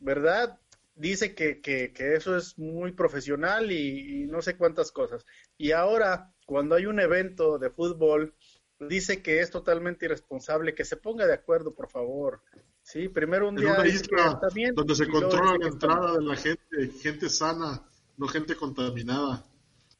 [0.00, 0.58] ¿verdad?
[1.00, 5.24] Dice que, que, que eso es muy profesional y, no sé cuántas cosas.
[5.56, 8.34] Y ahora, cuando hay un evento de fútbol,
[8.78, 12.42] dice que es totalmente irresponsable, que se ponga de acuerdo, por favor.
[12.82, 13.70] Sí, primero un día.
[13.70, 14.40] En una isla
[14.74, 17.82] donde se controla la entrada de la gente, gente sana,
[18.18, 19.46] no gente contaminada.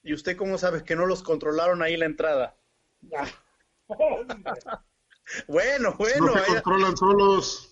[0.03, 2.59] ¿Y usted cómo sabe que no los controlaron ahí la entrada?
[5.47, 6.27] Bueno, bueno.
[6.27, 7.70] No se controlan solos.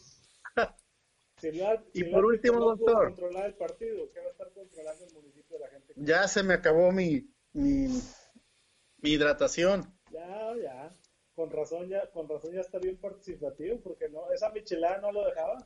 [1.93, 3.15] Y por último, doctor.
[3.45, 5.95] el partido, ¿qué va a estar controlando el municipio de la gente?
[5.97, 7.89] Ya se me acabó mi, mi,
[8.99, 9.83] mi hidratación.
[10.11, 10.97] Ya, ya.
[11.35, 15.25] Con razón ya, con razón ya está bien participativo, porque no, esa michelada no lo
[15.25, 15.65] dejaba.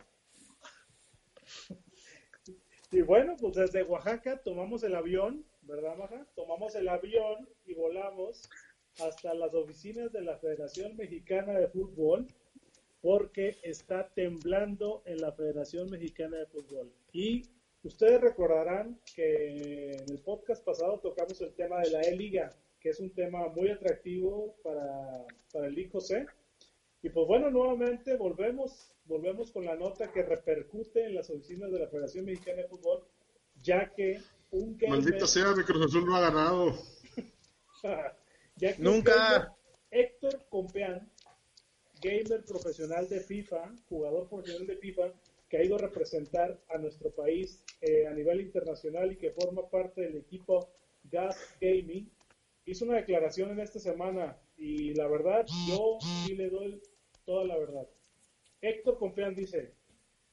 [2.91, 6.27] Y bueno, pues desde Oaxaca tomamos el avión, ¿verdad, Maja?
[6.35, 8.47] Tomamos el avión y volamos
[9.01, 12.29] hasta las oficinas de la Federación Mexicana de Fútbol
[13.03, 16.93] porque está temblando en la Federación Mexicana de Fútbol.
[17.13, 17.43] Y
[17.83, 23.01] ustedes recordarán que en el podcast pasado tocamos el tema de la E-Liga, que es
[23.01, 26.27] un tema muy atractivo para, para el hijo C.
[27.03, 31.81] Y pues bueno, nuevamente volvemos, volvemos con la nota que repercute en las oficinas de
[31.81, 33.03] la Federación Mexicana de Fútbol,
[33.61, 34.21] ya que
[34.53, 36.73] un gamer, Maldita sea, mi Cruz Azul no ha ganado.
[38.57, 39.13] ya que un Nunca.
[39.13, 39.49] gamer,
[39.91, 41.12] Héctor Compeán,
[42.03, 45.13] gamer profesional de FIFA, jugador profesional de FIFA,
[45.49, 49.69] que ha ido a representar a nuestro país eh, a nivel internacional y que forma
[49.69, 50.69] parte del equipo
[51.05, 52.11] Gas Gaming,
[52.65, 56.81] hizo una declaración en esta semana y la verdad, yo sí le doy
[57.25, 57.89] toda la verdad.
[58.61, 59.75] Héctor Compeán dice,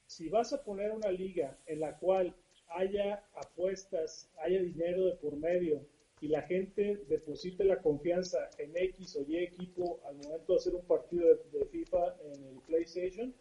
[0.06, 2.36] si vas a poner una liga en la cual
[2.70, 5.86] haya apuestas, haya dinero de por medio
[6.22, 10.76] y la gente deposite la confianza en X o Y equipo al momento de hacer
[10.76, 13.34] un partido de, de FIFA en el PlayStation,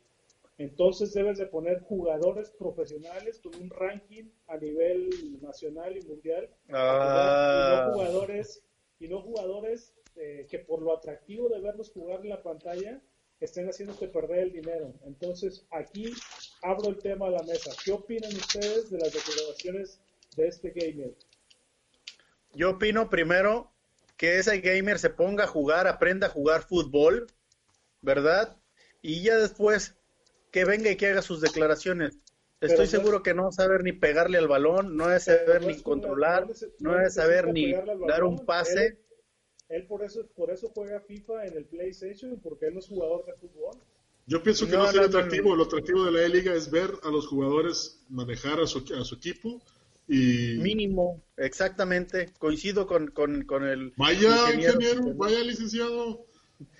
[0.59, 5.09] entonces debes de poner jugadores profesionales con un ranking a nivel
[5.41, 7.85] nacional y mundial Ah.
[7.85, 8.62] y no jugadores
[9.01, 13.01] y no jugadores eh, que por lo atractivo de verlos jugar en la pantalla
[13.41, 14.93] estén haciéndote perder el dinero.
[15.07, 16.11] Entonces, aquí
[16.62, 17.71] abro el tema a la mesa.
[17.85, 20.01] ¿Qué opinan ustedes de las declaraciones
[20.37, 21.14] de este gamer?
[22.59, 23.71] Yo opino primero
[24.16, 27.29] que ese gamer se ponga a jugar, aprenda a jugar fútbol,
[28.03, 28.57] ¿verdad?
[29.01, 29.94] Y ya después
[30.51, 32.18] que venga y que haga sus declaraciones.
[32.59, 35.25] Pero Estoy no- seguro que no va a saber ni pegarle al balón, no es
[35.27, 37.73] saber no ni es- controlar, no no no es saber ni
[38.09, 38.87] dar un pase.
[38.87, 38.99] Él,
[39.68, 43.25] él por eso por eso juega FIFA en el PlayStation porque él no es jugador
[43.25, 43.77] de fútbol.
[44.27, 45.51] Yo pienso que No, no, sería no, no, atractivo.
[45.51, 45.57] no.
[45.57, 49.14] Lo atractivo de la E-Liga es ver a los jugadores manejar a su, a su
[49.14, 49.62] equipo
[50.09, 50.59] y...
[50.59, 52.33] Mínimo, exactamente.
[52.38, 56.27] Coincido con, con, con el Vaya, ingeniero, que- vaya, licenciado.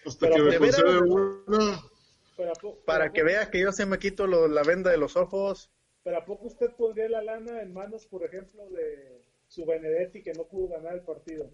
[0.07, 1.83] Hasta Pero que me una...
[2.87, 5.71] Para que po- vea que yo se me quito lo- la venda de los ojos.
[6.05, 10.33] Pero ¿a poco usted pondría la lana en manos, por ejemplo, de su Benedetti que
[10.33, 11.51] no pudo ganar el partido?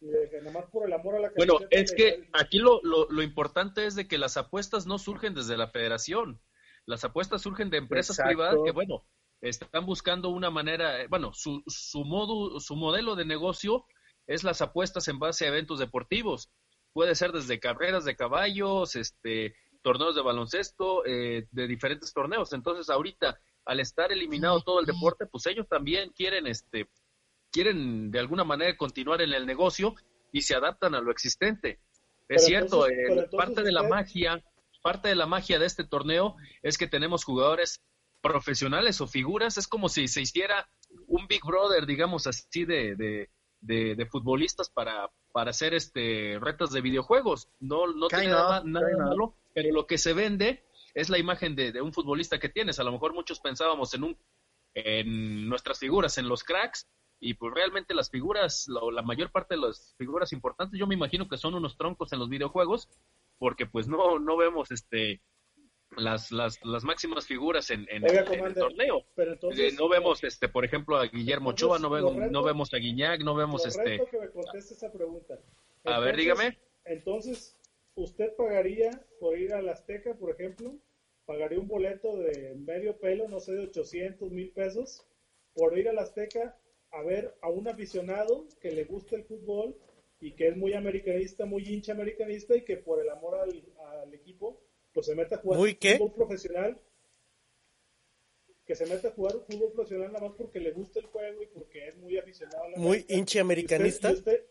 [0.00, 2.80] Y de que nada más por el amor a la Bueno, es que aquí lo,
[2.82, 6.40] lo, lo importante es de que las apuestas no surgen desde la federación.
[6.86, 8.28] Las apuestas surgen de empresas Exacto.
[8.30, 9.04] privadas que, bueno,
[9.40, 13.86] están buscando una manera, eh, bueno, su, su, modo, su modelo de negocio
[14.26, 16.50] es las apuestas en base a eventos deportivos.
[16.92, 22.52] Puede ser desde carreras de caballos, este, torneos de baloncesto, eh, de diferentes torneos.
[22.52, 26.88] Entonces, ahorita, al estar eliminado todo el deporte, pues ellos también quieren, este,
[27.50, 29.94] quieren de alguna manera continuar en el negocio
[30.32, 31.80] y se adaptan a lo existente.
[32.28, 34.42] Es Pero cierto, entonces- eh, parte de la magia,
[34.82, 37.82] parte de la magia de este torneo es que tenemos jugadores
[38.20, 40.68] profesionales o figuras, es como si se hiciera
[41.06, 43.30] un Big Brother, digamos así, de, de,
[43.60, 47.48] de- de futbolistas para, para hacer este retas de videojuegos.
[47.60, 51.72] No, no tiene nada, nada malo, pero lo que se vende es la imagen de,
[51.72, 52.78] de un futbolista que tienes.
[52.78, 54.16] A lo mejor muchos pensábamos en un
[54.74, 56.86] en nuestras figuras, en los cracks,
[57.18, 60.94] y pues realmente las figuras, la, la mayor parte de las figuras importantes, yo me
[60.94, 62.88] imagino que son unos troncos en los videojuegos,
[63.38, 65.20] porque pues no, no vemos este
[65.96, 69.04] las, las, las máximas figuras en, en- Oiga, en el torneo.
[69.14, 72.30] Pero entonces, Eh, no vemos este por ejemplo a Guillermo Entonces, Ochoa, no, vemos, reto-
[72.30, 75.38] no vemos a Guiñac, no vemos este que me conteste esa pregunta.
[75.84, 76.58] A ver, dígame.
[76.84, 77.56] Entonces,
[77.94, 80.74] ¿usted pagaría por ir al Azteca, por ejemplo?
[81.26, 85.06] ¿Pagaría un boleto de medio pelo, no sé, de 800 mil pesos,
[85.54, 86.58] por ir al Azteca
[86.92, 89.76] a ver a un aficionado que le gusta el fútbol
[90.20, 93.62] y que es muy americanista, muy hincha americanista y que por el amor al,
[94.02, 94.60] al equipo,
[94.92, 95.98] pues se mete a jugar ¿Muy qué?
[95.98, 96.80] fútbol profesional?
[98.66, 101.46] Que se mete a jugar fútbol profesional nada más porque le gusta el juego y
[101.46, 102.64] porque es muy aficionado.
[102.64, 104.10] a la Muy Y americanista.
[104.12, 104.44] usted-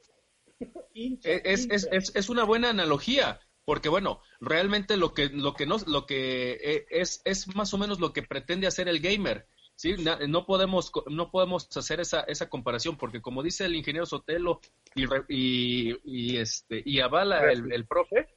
[0.59, 1.95] y usted- hincha, Eh, es, es, hincha.
[1.97, 6.53] es, es una buena analogía porque bueno realmente lo que lo que no lo que
[6.53, 9.93] eh, es es más o menos lo que pretende hacer el gamer sí
[10.27, 14.59] no podemos no podemos hacer esa esa comparación porque como dice el ingeniero Sotelo
[14.95, 18.27] y re- y, y, este y avala el, el profe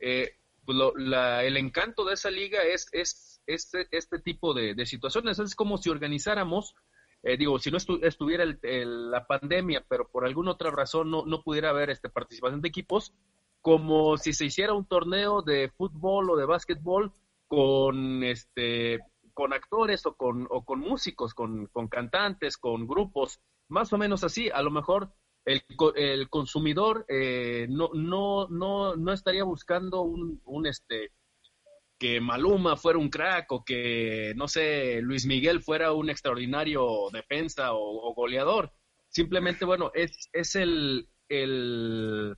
[0.00, 0.34] eh,
[0.70, 5.38] pues lo- la- el encanto de esa liga es es este este tipo de, situaciones
[5.40, 6.74] es como si organizáramos
[7.24, 11.26] eh, digo, si no estu- estuviera el- la pandemia, pero por alguna otra razón no,
[11.26, 13.12] no pudiera haber este, participación de equipos,
[13.60, 17.12] como si se hiciera un torneo de fútbol o de básquetbol
[17.48, 19.00] con este
[19.34, 24.22] con actores o con, o con músicos, con, con cantantes, con grupos, más o menos
[24.24, 24.48] así.
[24.50, 25.12] A lo mejor
[25.50, 25.62] el,
[25.96, 31.12] el consumidor eh, no, no, no, no estaría buscando un, un este
[31.98, 37.74] que Maluma fuera un crack o que, no sé, Luis Miguel fuera un extraordinario defensa
[37.74, 38.72] o, o goleador.
[39.08, 42.36] Simplemente, bueno, es, es el, el,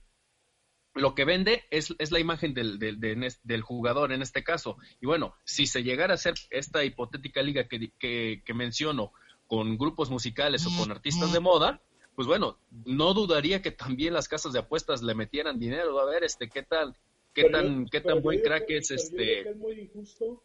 [0.95, 4.77] lo que vende es, es la imagen del, del, del, jugador en este caso.
[4.99, 9.13] Y bueno, si se llegara a hacer esta hipotética liga que, que, que menciono
[9.47, 11.81] con grupos musicales o con artistas de moda,
[12.15, 15.99] pues bueno, no dudaría que también las casas de apuestas le metieran dinero.
[15.99, 16.95] A ver, este, qué tal,
[17.33, 19.43] qué tan, qué tan buen crack es este.
[19.43, 20.43] Yo es muy injusto.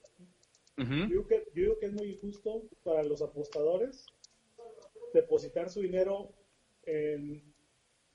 [0.76, 4.06] yo, digo que, yo digo que es muy injusto para los apostadores
[5.12, 6.32] depositar su dinero
[6.84, 7.47] en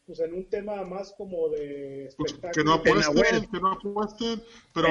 [0.05, 2.83] pues en un tema más como de pues, espectáculo.
[2.83, 4.87] que no apuesten, que no apuesten, pero,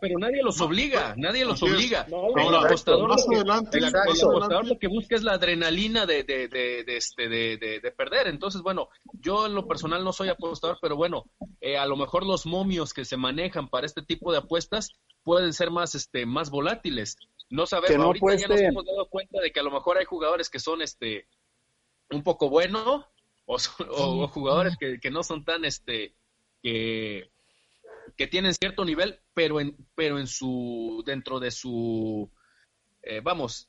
[0.00, 2.06] pero nadie los obliga, nadie los obliga.
[2.06, 6.48] el, apostador, lo que, adelante, el, apostador lo que busca es la adrenalina de, de,
[6.48, 8.26] de, de este, de, perder.
[8.26, 11.24] Entonces, bueno, yo en lo personal no soy apostador, pero bueno,
[11.60, 14.90] eh, a lo mejor los momios que se manejan para este tipo de apuestas
[15.22, 17.16] pueden ser más, este, más volátiles.
[17.48, 20.04] No sabemos, no ahorita ya nos hemos dado cuenta de que a lo mejor hay
[20.04, 21.26] jugadores que son, este,
[22.10, 23.06] un poco buenos
[23.46, 26.14] o, jugadores que, que, no son tan este
[26.62, 27.30] que,
[28.16, 32.30] que tienen cierto nivel pero en pero en su dentro de su
[33.02, 33.68] eh, vamos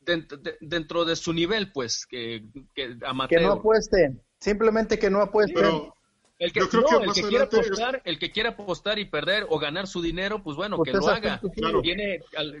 [0.00, 2.96] dentro de, dentro de su nivel pues que que
[3.28, 5.92] que no apuesten simplemente que no apuesten.
[6.38, 9.86] El que, no, el que quiera apostar, el que quiera apostar y perder o ganar
[9.86, 11.40] su dinero, pues bueno, pues que lo haga.
[11.82, 12.18] Tiene,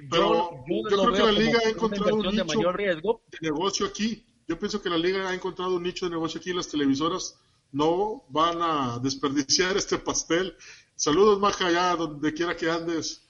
[0.08, 0.50] yo,
[0.86, 3.22] creo que la liga ha encontrado un nicho de mayor riesgo.
[3.32, 6.52] de negocio aquí yo pienso que la liga ha encontrado un nicho de negocio aquí,
[6.52, 7.38] las televisoras
[7.72, 10.56] no van a desperdiciar este pastel.
[10.94, 13.22] Saludos, Maja, allá donde quiera que andes.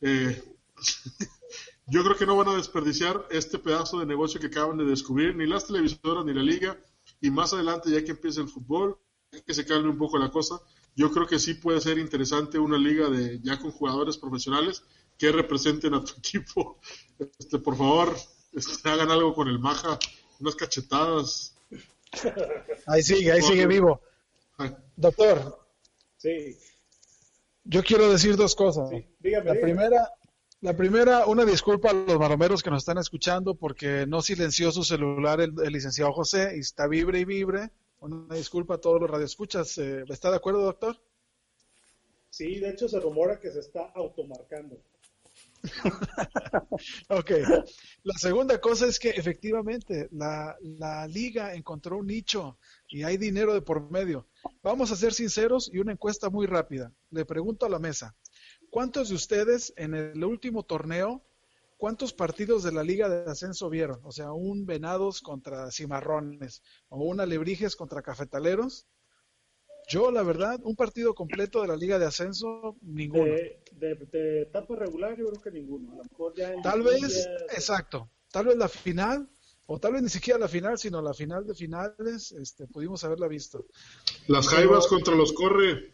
[0.00, 0.42] Eh,
[1.86, 5.36] yo creo que no van a desperdiciar este pedazo de negocio que acaban de descubrir,
[5.36, 6.78] ni las televisoras ni la liga.
[7.20, 8.98] Y más adelante, ya que empiece el fútbol,
[9.46, 10.60] que se calme un poco la cosa,
[10.96, 14.82] yo creo que sí puede ser interesante una liga de ya con jugadores profesionales
[15.18, 16.80] que representen a tu equipo.
[17.38, 18.16] Este, por favor,
[18.52, 19.98] este, hagan algo con el Maja
[20.40, 21.54] unas cachetadas.
[22.86, 24.00] Ahí sigue, ahí sigue vivo.
[24.96, 25.58] Doctor.
[26.16, 26.56] Sí.
[27.64, 28.90] Yo quiero decir dos cosas.
[29.20, 30.12] la primera,
[30.60, 34.84] la primera, una disculpa a los maromeros que nos están escuchando porque no silenció su
[34.84, 37.70] celular el, licenciado José y está vibre y vibre.
[38.00, 39.78] Una disculpa a todos los radioescuchas.
[39.78, 41.00] Eh, ¿Está de acuerdo, doctor?
[42.28, 44.76] Sí, de hecho se rumora que se está automarcando.
[47.08, 47.30] ok.
[48.02, 53.54] La segunda cosa es que efectivamente la, la, liga encontró un nicho y hay dinero
[53.54, 54.26] de por medio.
[54.62, 56.92] Vamos a ser sinceros y una encuesta muy rápida.
[57.10, 58.14] Le pregunto a la mesa,
[58.70, 61.22] ¿cuántos de ustedes en el último torneo,
[61.78, 64.00] cuántos partidos de la liga de ascenso vieron?
[64.04, 68.86] O sea, un Venados contra Cimarrones o un Alebrijes contra Cafetaleros
[69.88, 73.24] yo, la verdad, un partido completo de la Liga de Ascenso, ninguno.
[73.24, 75.92] De, de, etapa regular, yo creo que ninguno.
[75.92, 78.10] A lo mejor ya tal vez, exacto.
[78.30, 79.28] Tal vez la final,
[79.66, 83.28] o tal vez ni siquiera la final, sino la final de finales, este, pudimos haberla
[83.28, 83.66] visto.
[84.26, 85.92] Las Jaivas contra los Corre.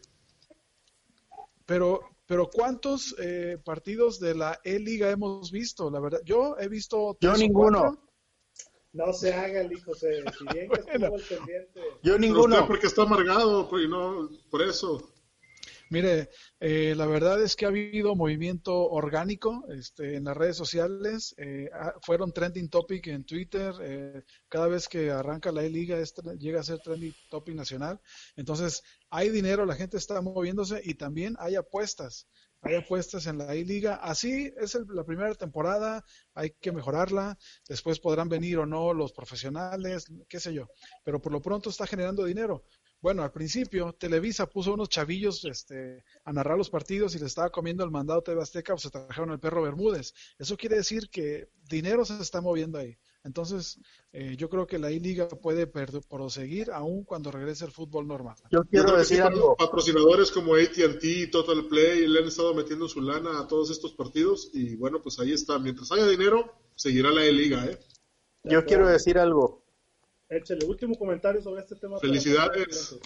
[1.65, 5.89] Pero, pero ¿cuántos eh, partidos de la E-Liga hemos visto?
[5.89, 7.17] La verdad, yo he visto.
[7.19, 8.10] Yo ninguno.
[8.93, 11.81] No se haga el hijo, se, si bien que estuvo el pendiente.
[12.03, 12.67] Yo ninguno.
[12.67, 15.13] porque está amargado, pues, no, por eso.
[15.91, 16.29] Mire,
[16.61, 21.35] eh, la verdad es que ha habido movimiento orgánico este, en las redes sociales.
[21.37, 21.69] Eh,
[22.01, 23.73] fueron trending topic en Twitter.
[23.81, 25.97] Eh, cada vez que arranca la E-Liga
[26.39, 27.99] llega a ser trending topic nacional.
[28.37, 32.25] Entonces, hay dinero, la gente está moviéndose y también hay apuestas
[32.61, 33.95] hay apuestas en la I-Liga.
[33.95, 37.37] Así es la primera temporada, hay que mejorarla.
[37.67, 40.69] Después podrán venir o no los profesionales, qué sé yo.
[41.03, 42.65] Pero por lo pronto está generando dinero.
[43.01, 47.49] Bueno, al principio Televisa puso unos chavillos este, a narrar los partidos y le estaba
[47.49, 50.13] comiendo el mandado TV Azteca, pues se trajeron el perro Bermúdez.
[50.37, 52.95] Eso quiere decir que dinero se está moviendo ahí.
[53.23, 53.79] Entonces,
[54.13, 58.35] eh, yo creo que la I-Liga puede proseguir aún cuando regrese el fútbol normal.
[58.51, 59.55] Yo quiero decir algo.
[59.55, 64.49] Patrocinadores como AT&T, Total Play, le han estado metiendo su lana a todos estos partidos
[64.53, 65.59] y bueno, pues ahí está.
[65.59, 67.77] Mientras haya dinero, seguirá la I-Liga, ¿eh?
[68.43, 69.63] Yo quiero decir algo.
[70.27, 71.99] Échale, último comentario sobre este tema.
[71.99, 72.97] Felicidades.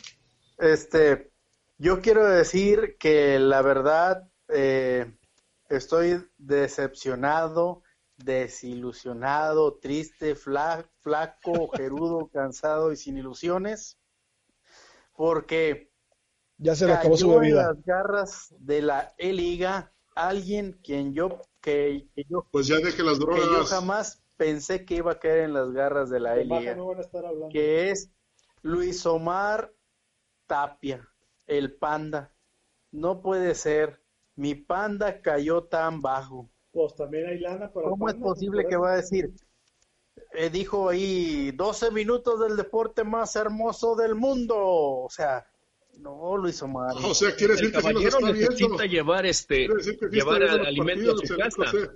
[0.58, 1.32] Este,
[1.78, 5.12] yo quiero decir que la verdad eh,
[5.68, 7.84] estoy decepcionado
[8.18, 10.90] desilusionado, triste, flaco,
[11.76, 13.98] gerudo, cansado y sin ilusiones,
[15.16, 15.92] porque
[16.58, 17.62] ya se le acabó su vida.
[17.62, 23.20] En las garras de la E-Liga alguien quien yo que, yo pues ya deje las
[23.20, 23.42] drogas.
[23.42, 26.78] Que yo jamás pensé que iba a caer en las garras de la E-Liga,
[27.52, 28.12] que es
[28.62, 29.74] Luis Omar
[30.48, 31.08] Tapia,
[31.48, 32.32] el panda.
[32.92, 34.02] No puede ser,
[34.36, 38.92] mi panda cayó tan bajo pues también hay lana para ¿Cómo es posible que va
[38.92, 39.32] a decir?
[40.34, 44.58] Eh, dijo ahí 12 minutos del deporte más hermoso del mundo.
[44.58, 45.48] O sea,
[46.00, 46.94] No, lo hizo mal.
[47.06, 48.50] O sea, quiere decir El que los caballero está viendo.
[48.50, 49.70] necesita llevar este
[50.12, 51.66] llevar está viendo los alimento a su casa.
[51.72, 51.90] José.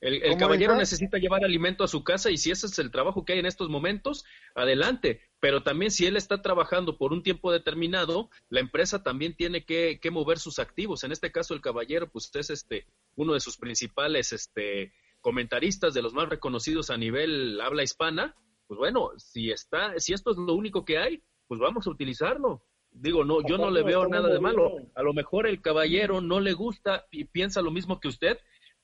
[0.00, 2.90] El, el ¿Cómo caballero necesita llevar alimento a su casa y si ese es el
[2.90, 4.24] trabajo que hay en estos momentos,
[4.54, 5.20] adelante.
[5.40, 9.98] Pero también si él está trabajando por un tiempo determinado, la empresa también tiene que,
[10.00, 11.02] que mover sus activos.
[11.02, 12.86] En este caso, el caballero, pues es este
[13.16, 18.36] uno de sus principales este, comentaristas de los más reconocidos a nivel habla hispana.
[18.66, 22.62] Pues bueno, si está, si esto es lo único que hay, pues vamos a utilizarlo.
[22.90, 24.76] Digo, no, yo no le veo nada de malo.
[24.94, 28.38] A lo mejor el caballero no le gusta y piensa lo mismo que usted,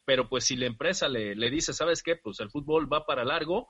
[0.04, 2.16] pero pues si la empresa le, le dice, ¿sabes qué?
[2.16, 3.68] Pues el fútbol va para largo,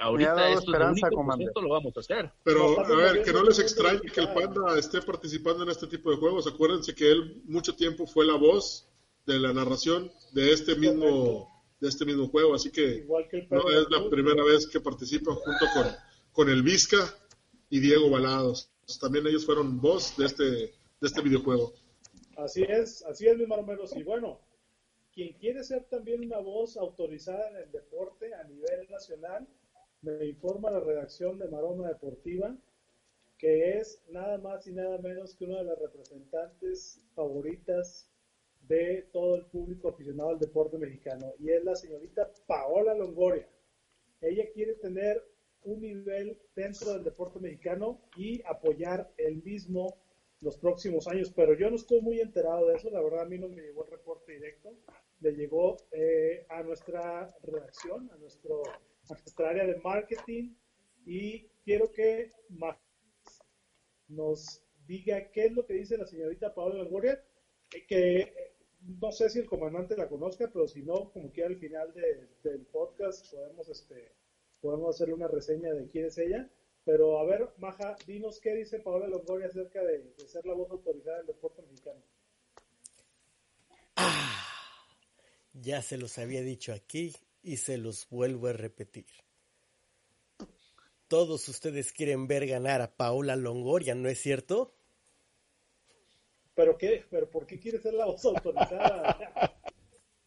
[0.00, 2.32] ahorita esto es lo esperanza, único, pues esto lo vamos a hacer.
[2.44, 4.32] Pero, a ver, que no les extrañe que el.
[4.32, 6.46] Panda esté participando en este tipo de juegos.
[6.46, 8.88] Acuérdense que él mucho tiempo fue la voz
[9.26, 13.48] de la narración de este mismo de este mismo juego, así que Igual que el
[13.50, 15.86] no es la primera vez que participa junto con,
[16.32, 17.14] con el Vizca
[17.70, 18.72] y Diego Balados.
[19.00, 20.72] También ellos fueron voz de este, de
[21.02, 21.74] este videojuego.
[22.36, 23.94] Así es, así es, mis maromeros.
[23.96, 24.40] Y bueno,
[25.18, 29.48] quien quiere ser también una voz autorizada en el deporte a nivel nacional,
[30.00, 32.56] me informa la redacción de Maroma Deportiva,
[33.36, 38.08] que es nada más y nada menos que una de las representantes favoritas
[38.68, 43.48] de todo el público aficionado al deporte mexicano, y es la señorita Paola Longoria.
[44.20, 45.20] Ella quiere tener
[45.64, 49.96] un nivel dentro del deporte mexicano y apoyar el mismo
[50.40, 53.36] los próximos años, pero yo no estoy muy enterado de eso, la verdad a mí
[53.36, 54.72] no me llegó el reporte directo,
[55.20, 60.54] le llegó eh, a nuestra redacción, a, nuestro, a nuestra área de marketing
[61.04, 62.78] y quiero que Max
[64.08, 67.20] nos diga qué es lo que dice la señorita Paola Longoria,
[67.74, 68.28] eh, que eh,
[69.00, 72.28] no sé si el comandante la conozca, pero si no, como que al final de-
[72.42, 74.12] del podcast podemos, este,
[74.60, 76.48] podemos hacerle una reseña de quién es ella.
[76.84, 80.70] Pero a ver, Maja, dinos qué dice Paola Longoria acerca de, de ser la voz
[80.70, 82.00] autorizada del deporte mexicano.
[85.60, 89.06] Ya se los había dicho aquí y se los vuelvo a repetir.
[91.08, 94.74] Todos ustedes quieren ver ganar a Paola Longoria, ¿no es cierto?
[96.54, 97.04] ¿Pero qué?
[97.08, 99.58] ¿Pero por qué quiere ser la voz autorizada?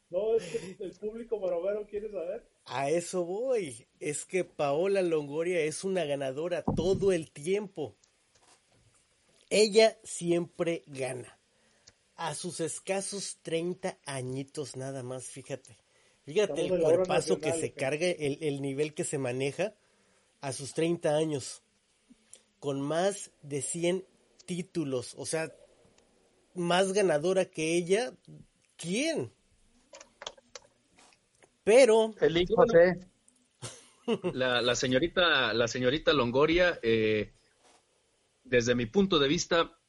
[0.09, 2.47] no, es que el público maromero quiere saber.
[2.65, 3.85] A eso voy.
[3.99, 7.95] Es que Paola Longoria es una ganadora todo el tiempo.
[9.49, 11.40] Ella siempre gana.
[12.23, 15.75] A sus escasos 30 añitos nada más, fíjate.
[16.23, 17.73] Fíjate Estamos el cuerpazo que se ¿eh?
[17.73, 19.73] carga, el, el nivel que se maneja
[20.39, 21.63] a sus 30 años.
[22.59, 24.05] Con más de 100
[24.45, 25.15] títulos.
[25.17, 25.51] O sea,
[26.53, 28.13] más ganadora que ella.
[28.75, 29.33] ¿Quién?
[31.63, 32.99] Pero El hijo José.
[34.33, 37.33] La, la señorita, la señorita Longoria, eh,
[38.43, 39.79] desde mi punto de vista,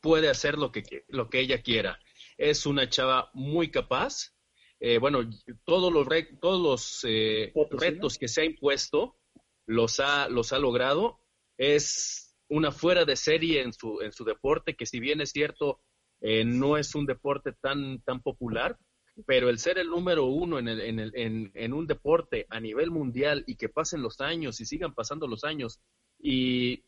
[0.00, 1.98] puede hacer lo que, lo que ella quiera.
[2.38, 4.34] Es una chava muy capaz.
[4.78, 5.20] Eh, bueno,
[5.64, 9.16] todos los, re- todos los eh, retos que se ha impuesto
[9.66, 11.20] los ha, los ha logrado.
[11.56, 15.80] Es una fuera de serie en su, en su deporte, que si bien es cierto,
[16.20, 18.78] eh, no es un deporte tan, tan popular,
[19.26, 22.60] pero el ser el número uno en, el- en, el- en- en un deporte a
[22.60, 25.80] nivel mundial y que pasen los años y sigan pasando los años
[26.18, 26.84] y,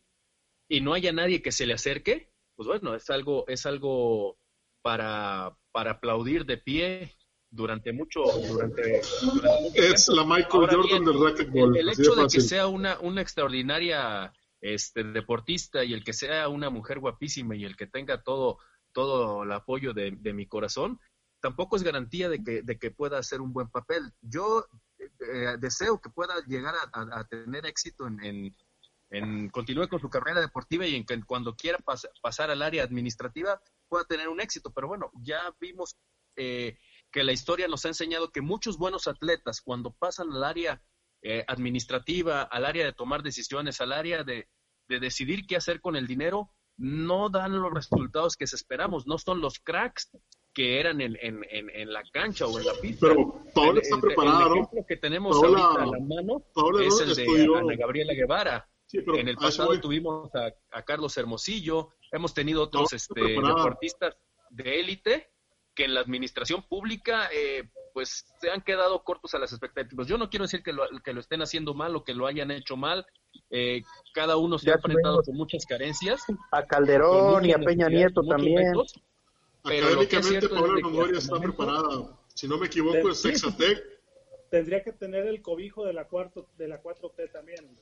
[0.67, 4.37] y no haya nadie que se le acerque, pues bueno, es algo, es algo
[4.81, 7.15] para, para aplaudir de pie
[7.49, 9.01] durante mucho, durante,
[9.33, 11.77] durante mucho Es la Michael Ahora Jordan bien, del racquetball.
[11.77, 16.11] el, el de hecho de que sea una, una extraordinaria este, deportista y el que
[16.11, 18.57] sea una mujer guapísima y el que tenga todo,
[18.91, 20.99] todo el apoyo de, de mi corazón,
[21.39, 24.11] tampoco es garantía de que, de que pueda hacer un buen papel.
[24.21, 24.65] Yo
[24.99, 28.55] eh, deseo que pueda llegar a, a- a tener éxito en, en,
[29.09, 32.83] en- continúe con su carrera deportiva y en que cuando quiera pas- pasar al área
[32.83, 34.71] administrativa pueda tener un éxito.
[34.73, 35.95] Pero bueno, ya vimos
[36.35, 36.77] eh,
[37.11, 40.81] que la historia nos ha enseñado que muchos buenos atletas cuando pasan al área
[41.21, 44.47] eh, administrativa, al área de tomar decisiones, al área de,
[44.87, 49.41] de decidir qué hacer con el dinero, no dan los resultados que esperamos, no son
[49.41, 50.11] los cracks
[50.53, 53.07] que eran en, en, en, en la cancha o en la pista.
[53.07, 56.99] Pero Paola está preparada, el ejemplo que tenemos Paola- ahorita a la mano Paola es
[57.01, 58.68] el de estudió- Ana Gabriela Guevara.
[58.89, 62.91] Sí, pero En el a eso pasado tuvimos a, a Carlos Hermosillo, hemos tenido otros
[62.91, 64.17] No, este, deportistas
[64.49, 65.29] de élite
[65.75, 70.07] que en la administración pública eh, pues se han quedado cortos a las expectativas.
[70.07, 72.49] Yo no quiero decir que lo, que lo estén haciendo mal o que lo hayan
[72.49, 73.05] hecho mal.
[73.51, 73.83] Eh,
[74.13, 76.23] cada uno se Ya ha enfrentado con muchas carencias.
[76.51, 78.69] A Calderón y a Peña Nieto también.
[78.69, 78.99] retos,
[79.63, 82.17] Académicamente que Longoria está preparada.
[82.33, 83.29] Si no me equivoco, es Sí.
[83.29, 83.83] Sexatec.
[84.49, 87.77] Tendría que tener el cobijo de la, cuarto, de la 4T también.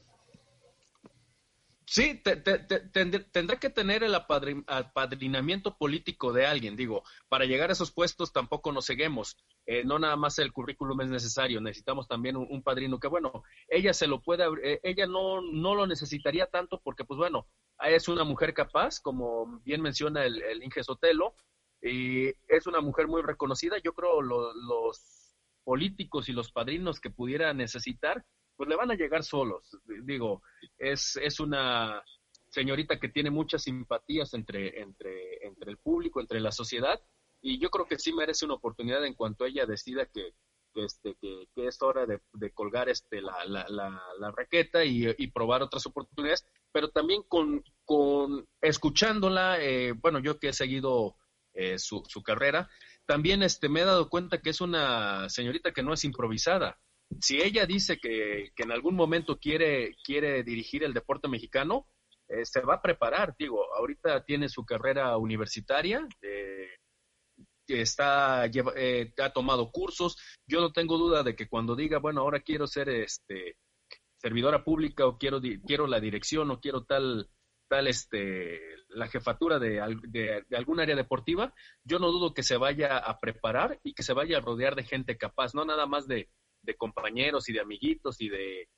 [1.90, 2.22] Sí,
[3.32, 8.74] tendrá que tener el apadrinamiento político de alguien, digo, para llegar a esos puestos tampoco
[8.74, 13.08] nos seguimos, eh, no nada más el currículum es necesario, necesitamos también un, padrino que,
[13.08, 17.48] bueno, ella se lo puede, eh, ella no, no lo necesitaría tanto porque, pues bueno,
[17.80, 21.36] es una mujer capaz, como bien menciona el, el Inge Sotelo,
[21.82, 27.54] y es una mujer muy reconocida, yo creo los políticos y los padrinos que pudiera
[27.54, 28.26] necesitar,
[28.58, 29.78] pues le van a llegar solos.
[30.03, 30.41] Digo,
[30.78, 32.03] es, es una
[32.49, 36.99] señorita que tiene muchas simpatías entre, entre, entre el público, entre la sociedad,
[37.39, 40.34] y yo creo que sí merece una oportunidad en cuanto ella decida que,
[40.74, 46.45] este, que, es hora de, colgar este, la, la, la, raqueta y, probar otras oportunidades,
[46.72, 51.16] pero también con, con escuchándola, eh, bueno, yo que he seguido
[51.53, 52.70] eh, su, su carrera,
[53.05, 56.80] también este, me he dado cuenta que es una señorita que no es improvisada
[57.20, 61.88] si ella dice que, en algún momento quiere, quiere dirigir el deporte mexicano,
[62.28, 63.36] eh, se va a preparar.
[63.38, 66.76] Digo, ahorita tiene su carrera universitaria, eh,
[67.68, 70.18] está, eh, ha tomado cursos.
[70.45, 73.58] Yo no tengo duda de que cuando diga, bueno, ahora quiero ser este
[74.18, 77.30] servidora pública o quiero, quiero la dirección o quiero tal,
[77.70, 81.53] tal este, la jefatura de, de, de, algún área deportiva,
[81.84, 84.84] yo no dudo que se vaya a preparar y que se vaya a rodear de
[84.84, 86.30] gente capaz, no nada más de,
[86.68, 88.70] de compañeros y de amiguitos y de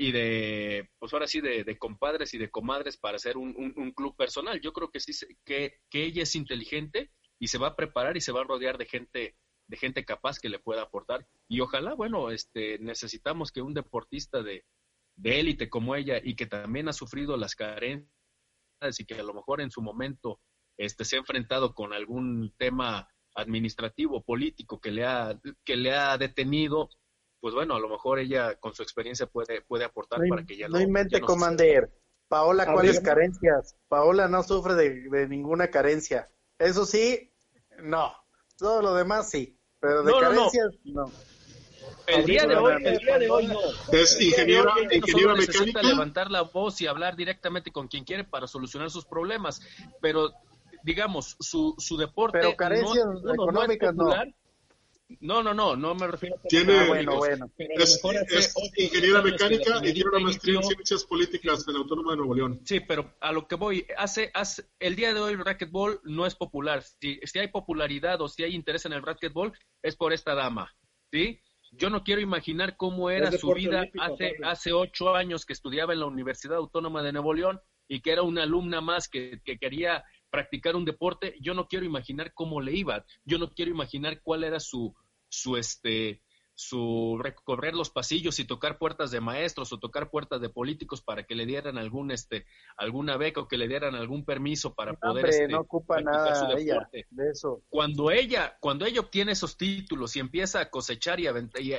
[0.00, 4.14] y de pues ahora sí de, compadres y de comadres para hacer un, un, club
[4.16, 4.60] personal.
[4.60, 5.12] Yo creo que sí
[5.44, 8.78] que, que ella es inteligente y se va a preparar y se va a rodear
[8.78, 9.36] de gente
[9.66, 11.26] de gente capaz que le pueda aportar.
[11.48, 14.64] Y ojalá bueno este necesitamos que un deportista de
[15.16, 18.08] de élite como ella y que también ha sufrido las carencias
[18.98, 20.40] y que a lo mejor en su momento
[20.76, 23.08] este se ha enfrentado con algún tema
[23.38, 26.90] administrativo, político que le ha, que le ha detenido,
[27.40, 30.68] pues bueno, a lo mejor ella con su experiencia puede, puede aportar para que ya
[30.68, 30.76] no.
[30.76, 31.90] No invente, Commander.
[32.26, 33.76] Paola, ¿cuáles carencias?
[33.88, 36.28] Paola no sufre de, ninguna carencia.
[36.58, 37.32] Eso sí,
[37.80, 38.12] no.
[38.58, 39.56] Todo lo demás sí.
[39.80, 41.10] Pero de carencias, no.
[42.06, 43.60] El día de hoy, el día de hoy no.
[43.92, 44.74] Es ingeniera
[45.36, 49.62] necesita levantar la voz y hablar directamente con quien quiere para solucionar sus problemas,
[50.00, 50.32] pero
[50.82, 54.24] digamos, su, su deporte Pero carencias no, económicas no, no.
[55.20, 56.48] No, no, no, me refiero a...
[56.48, 57.50] Tiene, ah, bueno, bueno.
[57.56, 57.98] Es,
[58.30, 62.34] es ingeniera mecánica y tiene una maestría en ciencias políticas en la Autónoma de Nuevo
[62.34, 62.60] León.
[62.64, 66.26] Sí, pero a lo que voy, hace, hace el día de hoy el racquetball no
[66.26, 66.82] es popular.
[66.82, 69.52] Si, si hay popularidad o si hay interés en el racquetball,
[69.82, 70.74] es por esta dama,
[71.10, 71.40] ¿sí?
[71.72, 76.00] Yo no quiero imaginar cómo era su vida hace, hace ocho años que estudiaba en
[76.00, 80.04] la Universidad Autónoma de Nuevo León y que era una alumna más que, que quería
[80.30, 84.44] practicar un deporte, yo no quiero imaginar cómo le iba, yo no quiero imaginar cuál
[84.44, 84.94] era su,
[85.28, 86.22] su, este,
[86.58, 91.24] su recorrer los pasillos y tocar puertas de maestros o tocar puertas de políticos para
[91.24, 95.26] que le dieran algún, este, alguna beca o que le dieran algún permiso para poder,
[95.26, 97.62] este, no ocupa nada ella de eso.
[97.68, 101.34] Cuando ella, cuando ella obtiene esos títulos y empieza a cosechar y a,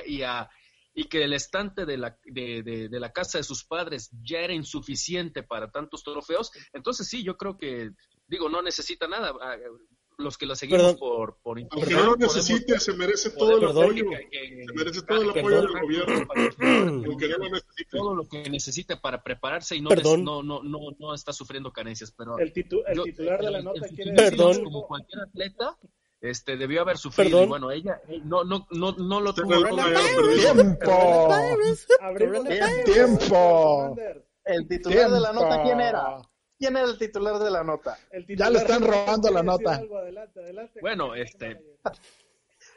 [0.06, 0.48] y a,
[0.94, 4.38] y que el estante de la, de, de, de, la casa de sus padres ya
[4.38, 7.90] era insuficiente para tantos trofeos, entonces sí, yo creo que
[8.30, 9.34] digo, no necesita nada.
[9.42, 9.56] Ah,
[10.16, 14.04] los que la seguimos por, por Aunque no lo necesite, se merece todo el apoyo.
[14.10, 16.28] se merece todo el apoyo del gobierno.
[16.30, 17.90] Aunque no lo necesite.
[17.90, 22.12] Todo lo que necesita para prepararse y no, no, no, no, no está sufriendo carencias.
[22.12, 25.76] Pero el, el titular de la nota quiere decir como cualquier atleta
[26.20, 29.54] este debió haber sufrido y bueno ella eh, no no no no lo tuvo
[30.34, 31.28] tiempo.
[32.84, 33.96] tiempo.
[34.44, 36.20] El titular de la nota quién era
[36.60, 37.98] ¿Quién era el titular de la nota?
[38.28, 39.82] ya le están robando la nota.
[40.82, 41.58] bueno, este.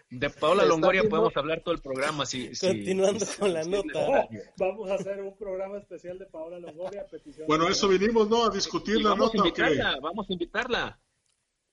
[0.09, 2.25] De Paola Longoria podemos hablar todo el programa.
[2.25, 4.29] Si, Continuando con la nota.
[4.57, 7.05] vamos a hacer un programa especial de Paola Longoria.
[7.07, 8.45] Petición bueno, eso vinimos, ¿no?
[8.45, 9.43] A discutir la vamos nota.
[9.43, 10.99] A invitarla, Vamos a invitarla.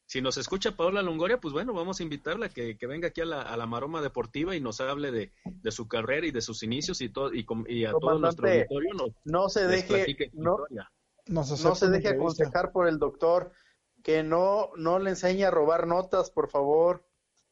[0.06, 3.26] Si nos escucha Paola Longoria, pues bueno, vamos a invitarla que, que venga aquí a
[3.26, 6.64] la, a la, Maroma Deportiva y nos hable de, de, su carrera y de sus
[6.64, 8.90] inicios y, todo, y, y a todo nuestro auditorio.
[9.22, 10.56] no se deje, no,
[11.26, 13.52] no se deje aconsejar por el doctor,
[14.02, 17.04] que no, no le enseñe a robar notas, por favor.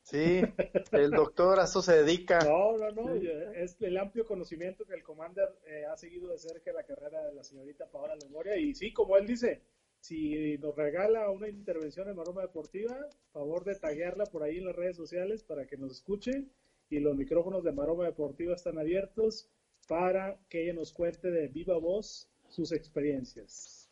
[0.02, 0.40] Sí,
[0.92, 2.38] el doctor a eso se dedica.
[2.38, 6.72] No, no, no, es el amplio conocimiento que el Commander eh, ha seguido de cerca
[6.72, 8.56] la carrera de la señorita Paola Longoria.
[8.56, 9.60] Y sí, como él dice,
[10.00, 12.96] si nos regala una intervención en Maroma Deportiva,
[13.32, 16.46] favor de taguearla por ahí en las redes sociales para que nos escuche.
[16.88, 19.50] Y los micrófonos de Maroma Deportiva están abiertos
[19.88, 23.88] para que ella nos cuente de viva voz sus experiencias.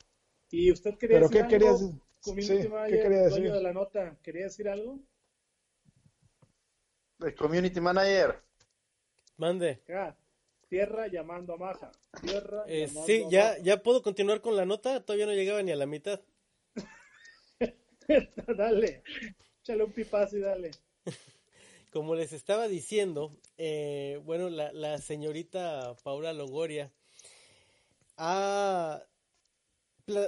[0.50, 1.78] ¿Y usted quería ¿Pero decir qué algo?
[2.20, 3.52] Sí, Manager, ¿qué quería decir?
[3.52, 4.98] de la nota, ¿quería decir algo?
[7.20, 8.42] El Community Manager.
[9.38, 9.82] Mande.
[9.88, 10.14] Ah,
[10.68, 11.90] Tierra llamando a Maja.
[12.20, 13.58] Tierra Eh, llamando sí, a ya, Maja.
[13.62, 15.04] ya puedo continuar con la nota.
[15.04, 16.20] Todavía no llegaba ni a la mitad.
[18.56, 19.02] dale,
[19.62, 20.70] échale un pipazo y dale.
[21.92, 26.92] Como les estaba diciendo, eh, bueno, la, la señorita Paula Longoria
[28.16, 29.02] ha,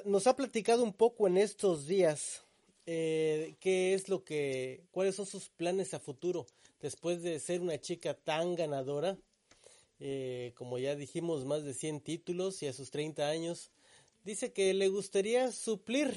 [0.05, 2.43] nos ha platicado un poco en estos días
[2.87, 6.47] eh, qué es lo que, cuáles son sus planes a futuro
[6.81, 9.19] después de ser una chica tan ganadora,
[10.01, 13.71] eh, como ya dijimos, más de 100 títulos y a sus 30 años,
[14.25, 16.15] dice que le gustaría suplir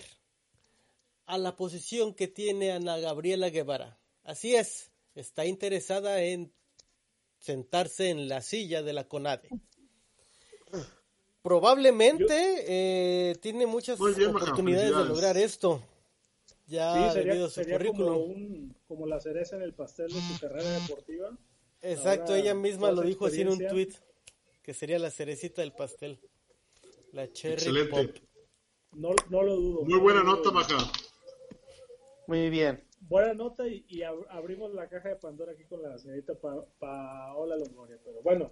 [1.26, 3.98] a la posición que tiene Ana Gabriela Guevara.
[4.24, 6.52] Así es, está interesada en
[7.40, 9.50] sentarse en la silla de la CONADE.
[11.42, 12.36] Probablemente
[12.68, 15.82] eh, tiene muchas Maja, oportunidades de lograr esto.
[16.68, 18.32] Ya Sí, debido sería, a su sería como, currículum.
[18.32, 21.38] un, como la cereza en el pastel de su carrera deportiva.
[21.82, 23.90] Exacto, ahora, ella misma lo dijo así en un tweet,
[24.62, 26.20] que sería la cerecita del pastel.
[27.12, 27.90] La cherry Excelente.
[27.92, 28.16] pop.
[28.94, 29.82] No, no lo dudo.
[29.84, 30.52] Muy buena nota.
[30.52, 30.78] Maja.
[32.28, 32.82] Muy bien.
[33.02, 36.66] Buena nota y, y ab- abrimos la caja de Pandora aquí con la señorita Pa-
[36.80, 37.98] Paola Longoria.
[38.06, 38.52] Pero bueno,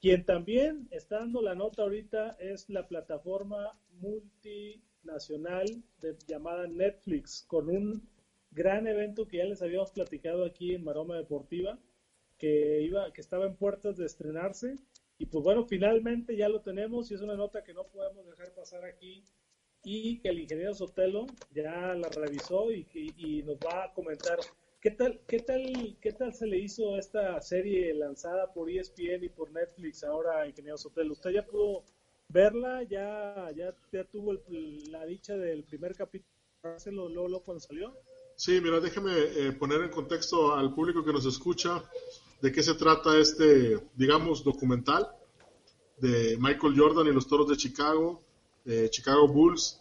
[0.00, 5.66] quien también está dando la nota ahorita es la plataforma multinacional
[6.00, 8.08] de- llamada Netflix, con un
[8.50, 11.78] gran evento que ya les habíamos platicado aquí en Maroma Deportiva,
[12.38, 14.76] que iba, que estaba en puertas de estrenarse.
[15.18, 18.52] Y pues bueno, finalmente ya lo tenemos y es una nota que no podemos dejar
[18.54, 19.24] pasar aquí
[19.82, 24.38] y que el ingeniero Sotelo ya la revisó y, que- y nos va a comentar
[24.80, 29.28] qué tal, qué tal, qué tal se le hizo esta serie lanzada por ESPN y
[29.28, 31.12] por Netflix ahora, ingeniero Sotelo.
[31.12, 31.84] ¿Usted ya pudo
[32.28, 32.82] verla?
[32.84, 34.34] ¿Ya, ya, ya tuvo
[34.90, 36.30] la dicha del primer capítulo?
[36.62, 37.94] ¿Luego, luego, luego cuando salió?
[38.36, 41.82] Sí, mira, déjeme eh, poner en contexto al público que nos escucha
[42.40, 45.08] de qué se trata este, digamos, documental
[45.98, 48.22] de Michael Jordan y los Toros de Chicago,
[48.64, 49.80] eh, Chicago Bulls.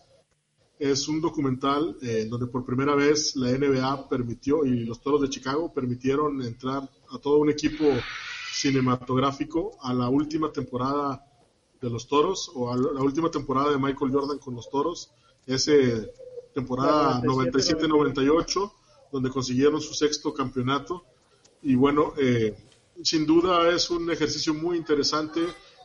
[0.80, 5.30] Es un documental eh, donde por primera vez la NBA permitió y los Toros de
[5.30, 7.86] Chicago permitieron entrar a todo un equipo
[8.51, 11.23] cinematográfico a la última temporada
[11.82, 15.11] de los Toros o a la última temporada de Michael Jordan con los Toros.
[15.45, 16.11] Ese
[16.53, 18.71] temporada 97, 97-98,
[19.11, 21.03] donde consiguieron su sexto campeonato.
[21.61, 22.55] Y bueno, eh,
[23.03, 25.41] sin duda es un ejercicio muy interesante.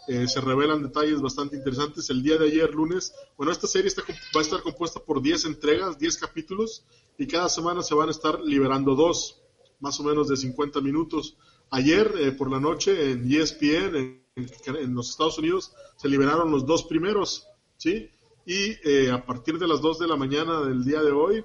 [0.09, 2.11] Eh, se revelan detalles bastante interesantes.
[2.11, 3.91] El día de ayer, lunes, bueno, esta serie
[4.35, 6.85] va a estar compuesta por 10 entregas, 10 capítulos,
[7.19, 9.41] y cada semana se van a estar liberando dos,
[9.81, 11.37] más o menos de 50 minutos.
[11.71, 16.67] Ayer, eh, por la noche, en ESPN, en, en los Estados Unidos, se liberaron los
[16.67, 17.47] dos primeros,
[17.77, 18.11] ¿sí?
[18.45, 21.45] Y eh, a partir de las 2 de la mañana del día de hoy,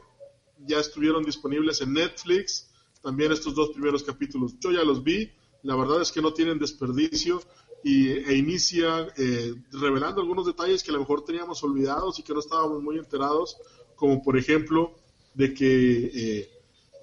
[0.65, 2.67] ya estuvieron disponibles en Netflix
[3.01, 4.55] también estos dos primeros capítulos.
[4.59, 5.31] Yo ya los vi,
[5.63, 7.41] la verdad es que no tienen desperdicio
[7.83, 12.33] y, e inicia eh, revelando algunos detalles que a lo mejor teníamos olvidados y que
[12.33, 13.57] no estábamos muy enterados,
[13.95, 14.93] como por ejemplo
[15.33, 16.49] de que eh,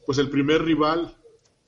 [0.04, 1.16] pues el primer rival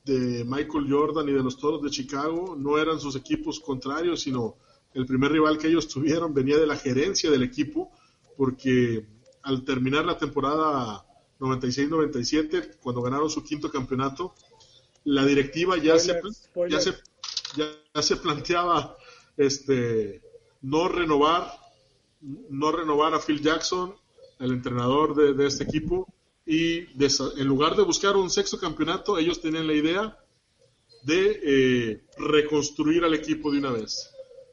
[0.05, 4.57] de Michael Jordan y de los Toros de Chicago no eran sus equipos contrarios, sino
[4.95, 7.91] el primer rival que ellos tuvieron venía de la gerencia del equipo,
[8.37, 9.07] porque
[9.43, 11.05] al terminar la temporada
[11.39, 14.35] 96-97, cuando ganaron su quinto campeonato,
[15.05, 16.85] la directiva ya se, Spoilers, spoilers.
[16.85, 16.99] ya se,
[17.57, 18.97] ya, se planteaba
[19.37, 20.23] este,
[20.63, 21.51] no renovar,
[22.21, 23.95] no renovar a Phil Jackson,
[24.39, 26.07] el entrenador de, este equipo,
[26.45, 30.19] y en lugar de buscar un sexto campeonato, ellos tenían la idea
[31.03, 34.11] de eh, reconstruir al equipo de una vez.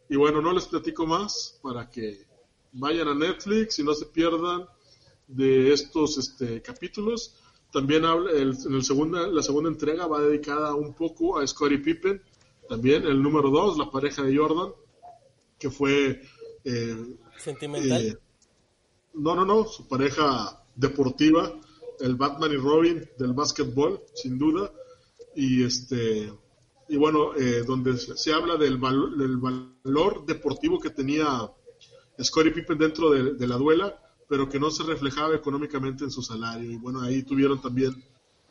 [0.09, 2.25] Y bueno, no les platico más para que
[2.73, 4.67] vayan a Netflix y no se pierdan
[5.27, 7.35] de estos este, capítulos.
[7.71, 11.79] También habla, el, en el segunda, la segunda entrega va dedicada un poco a Scottie
[11.79, 12.21] Pippen,
[12.73, 14.71] también el número dos, la pareja de Jordan,
[15.59, 16.21] que fue
[16.63, 18.01] eh, Sentimental.
[18.01, 18.17] eh,
[19.13, 21.41] no, no, no, su pareja deportiva,
[21.99, 24.71] el Batman y Robin del básquetbol, sin duda.
[25.35, 26.31] Y este
[26.89, 31.25] y bueno, eh, donde se, habla del, val- del valor deportivo que tenía
[32.21, 33.87] Scottie Pippen dentro de, de la duela,
[34.27, 36.71] pero que no se reflejaba económicamente en su salario.
[36.71, 37.93] Y bueno, ahí tuvieron también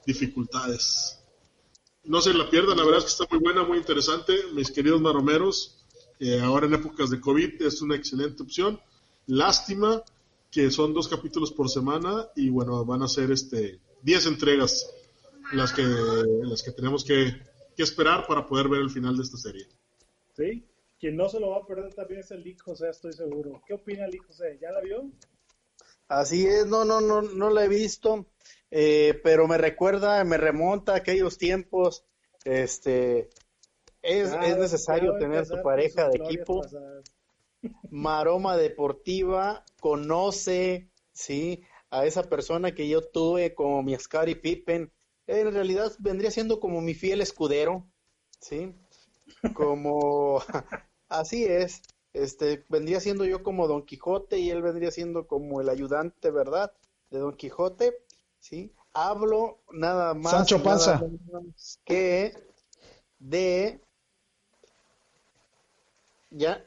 [0.07, 1.22] dificultades.
[2.05, 4.35] No se la pierdan, la verdad es que está muy buena, muy interesante.
[4.53, 5.85] Mis queridos maromeros,
[6.19, 8.81] eh, ahora en épocas de COVID es una excelente opción.
[9.27, 10.03] Lástima
[10.51, 14.91] que son dos capítulos por semana y bueno, van a ser este 10 entregas
[15.53, 17.41] las que, las que tenemos que,
[17.77, 19.67] que esperar para poder ver el final de esta serie.
[20.37, 20.65] ¿Sí?
[20.99, 23.63] Quien no se lo va a perder también es el Lick José, estoy seguro.
[23.67, 24.59] ¿Qué opina el Lick José?
[24.61, 25.11] ¿Ya la vio?
[26.09, 28.27] Así es, no, no, no, no la he visto,
[28.75, 32.07] eh, pero me recuerda, me remonta a aquellos tiempos,
[32.45, 33.29] este,
[34.01, 36.63] es, es necesario tener con pareja de equipo.
[36.63, 37.05] pasadas.
[37.91, 44.91] Maroma Deportiva conoce, sí, a esa persona que yo tuve como mi Scottie Pippen.
[45.27, 47.87] En realidad vendría siendo como mi fiel escudero,
[48.41, 48.75] sí,
[49.55, 50.39] como
[51.11, 51.83] así es.
[52.15, 56.73] Este vendría siendo yo como Don Quijote y él vendría siendo como el ayudante, ¿verdad?
[57.11, 57.93] De Don Quijote,
[58.43, 58.75] sí.
[58.93, 61.01] Hablo nada más Sancho nada Panza.
[61.85, 62.35] que
[63.19, 63.81] de
[66.31, 66.63] ya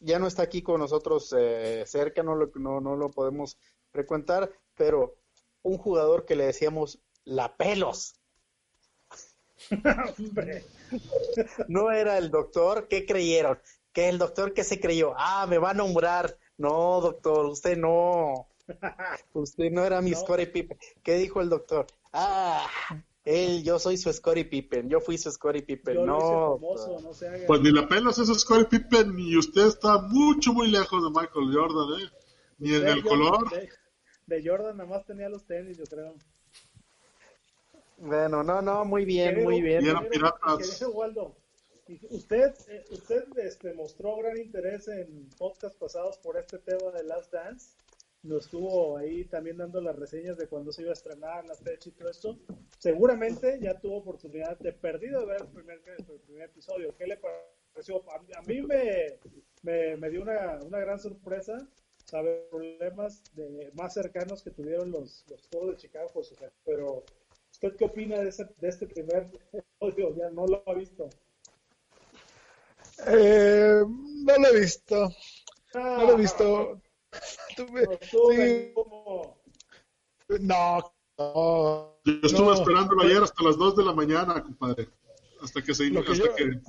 [0.00, 3.58] ya no está aquí con nosotros eh, cerca, no lo, no, no lo podemos
[3.90, 5.16] frecuentar, pero
[5.62, 8.14] un jugador que le decíamos la pelos.
[11.68, 13.58] No era el doctor, ¿qué creyeron?
[13.92, 16.38] Que el doctor que se creyó, ah, me va a nombrar.
[16.56, 18.48] No, doctor, usted no.
[19.32, 20.16] Usted no era mi No.
[20.18, 20.78] Scottie Pippen.
[21.02, 21.86] ¿Qué dijo el doctor?
[22.12, 22.66] Ah,
[23.24, 25.94] él, yo soy su Scottie Pippen, yo fui su Scottie Pippen.
[25.94, 27.46] yo lo hice no, famoso, no se haga.
[27.46, 31.52] Pues ni la pelos es Scottie Pippen y usted está mucho, muy lejos de Michael
[31.54, 32.10] Jordan, ¿eh?
[32.58, 33.50] Ni en De el Jordan- color.
[33.50, 33.68] De,
[34.36, 36.14] de Jordan nada más tenía los tenis, yo creo.
[37.98, 39.84] bueno, no, no, muy bien, Querido- muy bien.
[39.84, 40.68] Y eran querido- piratas.
[40.70, 41.36] querido Waldo,
[42.10, 47.32] usted, eh, usted este, mostró gran interés en podcast pasados por este tema de Last
[47.32, 47.76] Dance.
[48.22, 51.88] Nos estuvo ahí también dando las reseñas de cuando se iba a estrenar la fecha
[51.88, 52.38] y todo esto.
[52.78, 55.80] Seguramente ya tuvo oportunidad de perdido de ver el primer,
[56.42, 56.94] episodio.
[56.96, 58.02] ¿Qué le pareció?
[58.10, 59.18] A, mí me,
[59.62, 61.68] me, me dio una, una gran sorpresa
[62.08, 66.10] saber problemas de, más cercanos que tuvieron los, los de Chicago.
[66.64, 67.04] Pero,
[67.52, 70.16] ¿usted qué opina de, ese, de este primer episodio?
[70.16, 71.08] Ya no lo ha visto.
[73.06, 75.08] Eh, no lo he visto.
[75.74, 76.80] No lo he visto.
[77.58, 79.40] No, estuvo sí, como-
[80.40, 81.98] no, no.
[82.04, 82.54] Yo estuve No.
[82.54, 84.88] esperándolo ayer hasta las 2 de la mañana, compadre.
[85.42, 86.60] Hasta que se, que hasta yo- que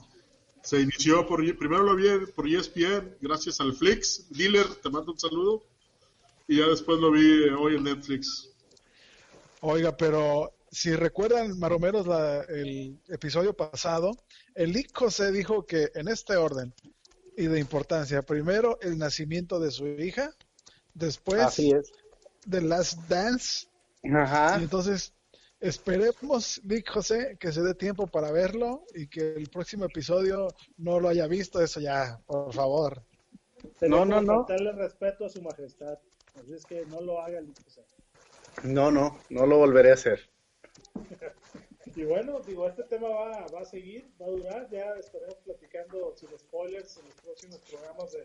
[0.64, 4.28] se inició por primero lo vi por ESPN, gracias al Flix.
[4.30, 5.64] Dealer, te mando un saludo.
[6.48, 8.50] Y ya después lo vi hoy en Netflix.
[9.62, 14.12] Oiga, pero si recuerdan, Maromeros, la- el episodio pasado,
[14.56, 16.74] el Lick José dijo que en este orden
[17.40, 20.32] y de importancia, primero el nacimiento de su hija,
[20.94, 21.92] después Así es.
[22.50, 23.68] The Last Dance,
[24.14, 24.58] Ajá.
[24.60, 25.14] y entonces
[25.62, 31.00] esperemos, Lick José, que se dé tiempo para verlo y que el próximo episodio no
[31.00, 33.04] lo haya visto, eso ya, por favor.
[33.80, 34.46] sería No, no, no.
[34.46, 35.98] faltarle respeto a su majestad.
[36.42, 37.40] Así es que no lo haga.
[37.42, 37.86] Luis José.
[38.64, 40.30] No, no, no lo volveré a hacer.
[42.00, 44.70] Y bueno, digo, este tema va, va a seguir, va a durar.
[44.70, 48.24] Ya estaremos platicando sin spoilers en los próximos programas de,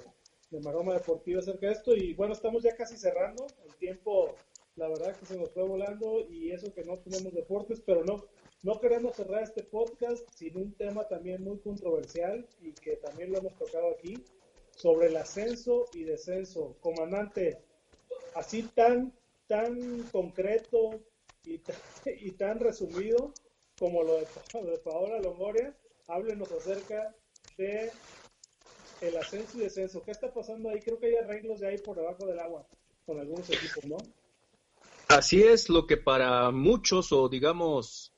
[0.53, 1.97] de Maroma Deportiva acerca de esto.
[1.97, 3.49] Y bueno, estamos ya casi cerrando.
[3.67, 4.37] El tiempo,
[4.77, 8.25] la verdad que se nos fue volando y eso que no tenemos deportes, pero no,
[8.63, 13.39] no queremos cerrar este podcast sin un tema también muy controversial y que también lo
[13.39, 14.23] hemos tocado aquí
[14.77, 16.77] sobre el ascenso y descenso.
[16.79, 17.59] Comandante,
[18.37, 19.13] así tan,
[19.49, 20.91] tan concreto
[21.45, 21.61] y
[22.07, 23.33] y tan resumido
[23.79, 25.77] como lo de, lo de Paola Longoria,
[26.09, 27.15] háblenos acerca
[27.57, 27.91] de
[29.01, 30.03] el ascenso y descenso.
[30.03, 30.81] ¿Qué está pasando ahí?
[30.81, 32.67] Creo que hay arreglos de ahí por debajo del agua
[33.05, 33.97] con algunos equipos, ¿no?
[35.09, 38.15] Así es lo que para muchos o digamos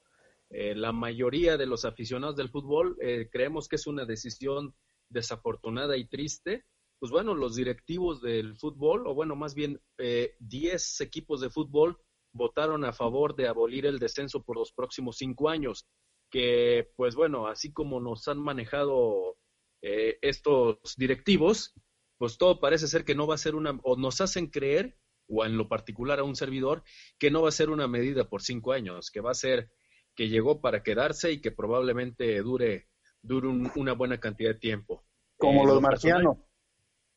[0.50, 4.74] eh, la mayoría de los aficionados del fútbol eh, creemos que es una decisión
[5.08, 6.64] desafortunada y triste.
[6.98, 11.98] Pues bueno, los directivos del fútbol, o bueno, más bien eh, 10 equipos de fútbol
[12.36, 15.86] votaron a favor de abolir el descenso por los próximos cinco años,
[16.30, 19.36] que pues bueno, así como nos han manejado
[19.82, 21.74] eh, estos directivos,
[22.18, 24.96] pues todo parece ser que no va a ser una, o nos hacen creer,
[25.28, 26.82] o en lo particular a un servidor,
[27.18, 29.70] que no va a ser una medida por cinco años, que va a ser
[30.14, 32.88] que llegó para quedarse y que probablemente dure,
[33.22, 35.04] dure un- una buena cantidad de tiempo.
[35.36, 36.38] Como Eh, los marcianos.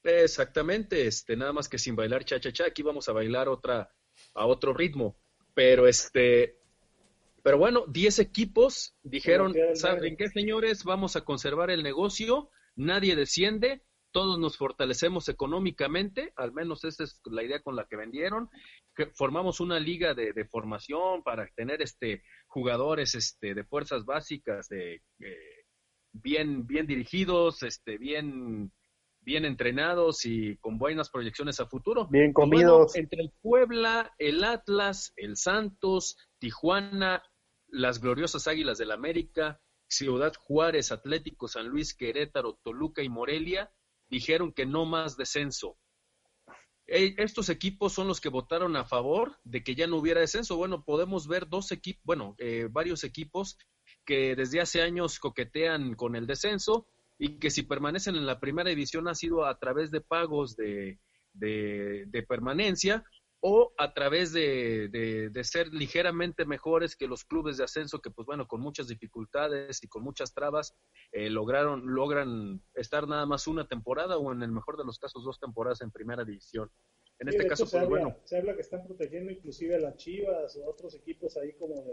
[0.04, 3.94] Exactamente, este, nada más que sin bailar cha cha cha, aquí vamos a bailar otra,
[4.36, 5.18] a otro ritmo.
[5.54, 6.58] Pero este,
[7.44, 10.84] pero bueno, 10 equipos dijeron, ¿saben qué señores?
[10.84, 17.22] Vamos a conservar el negocio, nadie desciende, todos nos fortalecemos económicamente, al menos esa es
[17.26, 18.50] la idea con la que vendieron,
[18.96, 24.68] que formamos una liga de, de formación para tener este jugadores este de fuerzas básicas
[24.70, 25.66] de eh,
[26.12, 28.72] bien bien dirigidos, este bien
[29.30, 32.08] bien entrenados y con buenas proyecciones a futuro.
[32.08, 32.96] Bien bueno, comidos.
[32.96, 37.22] entre el Puebla, el Atlas, el Santos, Tijuana,
[37.68, 43.72] las gloriosas Águilas del América, Ciudad Juárez, Atlético, San Luis, Querétaro, Toluca y Morelia
[44.10, 45.78] dijeron que no más descenso.
[46.88, 50.58] Eh, Estos equipos son los que votaron a favor de que ya no hubiera descenso.
[50.58, 53.60] Bueno, podemos ver dos equipos, bueno, eh, varios equipos
[54.06, 56.88] que desde hace años coquetean con el descenso
[57.20, 60.98] y que si permanecen en la primera división ha sido a través de pagos de,
[61.34, 63.04] de, permanencia
[63.42, 68.26] o a través de, de, ser ligeramente mejores que los clubes de ascenso que pues
[68.26, 70.76] bueno con muchas dificultades y con muchas trabas
[71.12, 75.24] eh, lograron logran estar nada más una temporada o en el mejor de los casos
[75.24, 76.72] dos temporadas en primera división.
[77.20, 78.16] En este caso pues bueno.
[78.24, 81.84] se habla que están protegiendo inclusive a las Chivas o otros equipos ahí como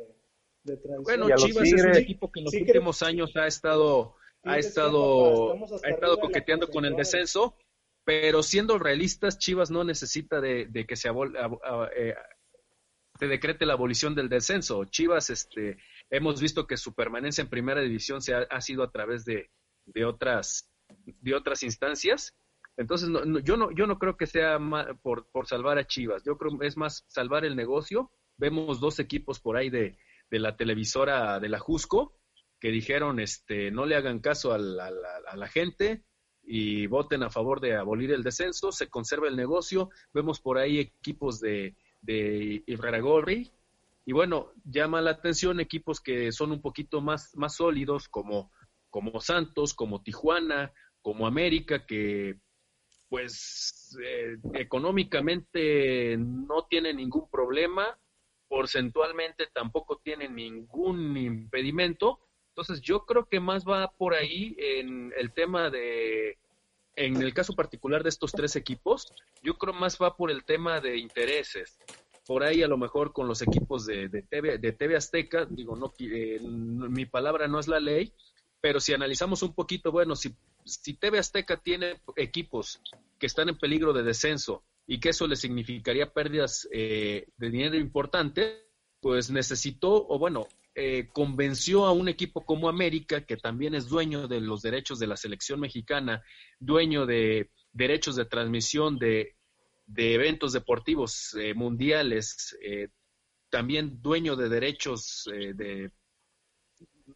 [0.63, 4.17] de bueno, Chivas es un equipo que en los últimos años ha estado,
[4.47, 7.57] ha estado, ha estado coqueteando con el descenso,
[8.05, 12.15] pero siendo realistas, Chivas no necesita de, que se eh,
[13.21, 14.85] decrete la abolición del descenso.
[14.85, 15.79] Chivas, este,
[16.11, 19.51] hemos visto que su permanencia en primera división se ha, sido a través de,
[19.87, 20.71] de, otras,
[21.05, 22.37] de otras instancias.
[22.77, 23.09] Entonces,
[23.43, 24.59] yo, no, yo no creo que sea
[25.03, 26.23] por, por salvar a Chivas.
[26.25, 28.13] Yo creo es más salvar el negocio.
[28.37, 29.99] Vemos dos equipos por ahí de,
[30.31, 32.15] de la televisora de la Jusco
[32.61, 34.91] que dijeron este no le hagan caso a la,
[35.29, 36.03] a la, gente
[36.43, 40.79] y voten a favor de abolir el descenso, se conserva el negocio, vemos por ahí
[40.79, 42.63] equipos de, de
[44.09, 48.53] y bueno, llama la atención equipos que son un poquito más, más sólidos como,
[48.89, 52.39] como Santos, como Tijuana, como América, que
[53.09, 57.99] pues eh, económicamente no tiene ningún problema,
[58.49, 62.21] porcentualmente tampoco tiene ningún impedimento.
[62.57, 66.39] Entonces yo creo que más va por ahí en el tema de,
[66.95, 70.81] en el caso particular de estos tres equipos, yo creo más va por el tema
[70.81, 71.79] de intereses.
[72.27, 75.77] Por ahí a lo mejor con los equipos de, de, TV, de TV Azteca, digo,
[75.77, 78.15] no, eh, mi palabra no es la ley,
[78.59, 80.35] pero si analizamos un poquito, bueno, si,
[80.65, 82.81] si TV Azteca tiene equipos
[83.19, 87.77] que están en peligro de descenso y que eso le significaría pérdidas eh, de dinero
[87.77, 88.65] importante,
[89.03, 94.29] pues necesitó, o bueno, eh, convenció a un equipo como América, que también es dueño
[94.29, 96.23] de los derechos de la selección mexicana,
[96.61, 99.37] dueño de derechos de transmisión de,
[99.87, 102.57] de eventos deportivos eh, mundiales,
[103.51, 105.91] también dueño de derechos de,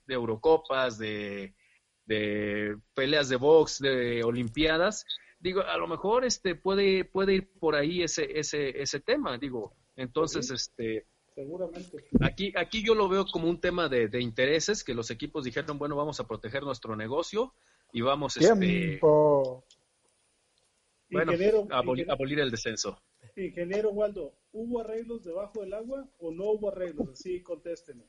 [0.06, 1.54] de Eurocopas, de,
[2.06, 5.04] de peleas de box, de Olimpiadas,
[5.40, 9.74] digo, a lo mejor este puede puede ir por ahí ese ese ese tema, digo.
[9.96, 11.06] Entonces, este
[11.40, 12.04] seguramente.
[12.20, 15.78] Aquí aquí yo lo veo como un tema de, de intereses que los equipos dijeron,
[15.78, 17.54] bueno, vamos a proteger nuestro negocio
[17.92, 19.00] y vamos este
[21.10, 21.32] bueno,
[21.72, 23.02] abolir, el descenso.
[23.34, 27.08] Ingeniero Waldo, ¿hubo arreglos debajo del agua o no hubo arreglos?
[27.10, 28.04] Así contésteme.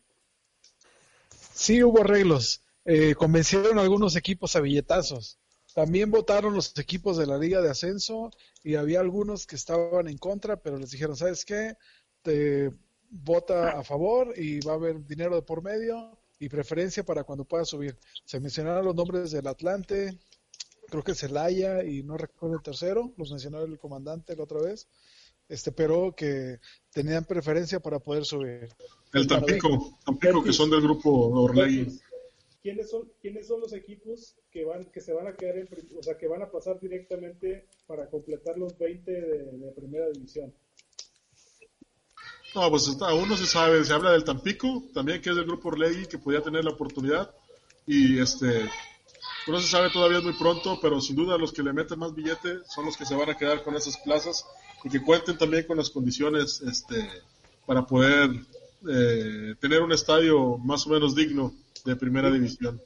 [1.30, 2.64] Sí hubo arreglos.
[2.86, 5.40] Eh, convencieron a algunos equipos a billetazos.
[5.74, 8.30] También votaron los equipos de la Liga de Ascenso
[8.64, 11.76] y había algunos que estaban en contra, pero les dijeron, ¿sabes qué?
[12.22, 12.72] Te
[13.12, 17.46] vota a favor y va a haber dinero de por medio y preferencia para cuando
[17.46, 17.96] pueda subir.
[18.26, 20.18] Se mencionaron los nombres del Atlante,
[20.88, 24.88] creo que Celaya y no recuerdo el tercero, los mencionó el comandante la otra vez,
[25.50, 26.60] este, pero que
[26.92, 28.70] tenían preferencia para poder subir.
[29.14, 32.00] El Tampico, Tampico que son del grupo Orlegi.
[32.62, 36.04] ¿quiénes son, quiénes son los equipos que van que se van a quedar en, o
[36.04, 40.54] sea, que van a pasar directamente para completar los 20 de, primera división?
[42.54, 45.70] No, pues aún no se sabe, se habla del Tampico, también que es del grupo
[45.70, 47.32] Orlegui, que podía tener la oportunidad,
[47.88, 48.70] y este,
[49.48, 52.14] no se sabe todavía es muy pronto, pero sin duda los que le meten más
[52.14, 54.46] billete son los que se van a quedar con esas plazas
[54.84, 57.08] y que cuenten también con las condiciones este,
[57.66, 58.30] para poder
[58.90, 61.54] eh, tener un estadio más o menos digno
[61.86, 62.82] de primera división.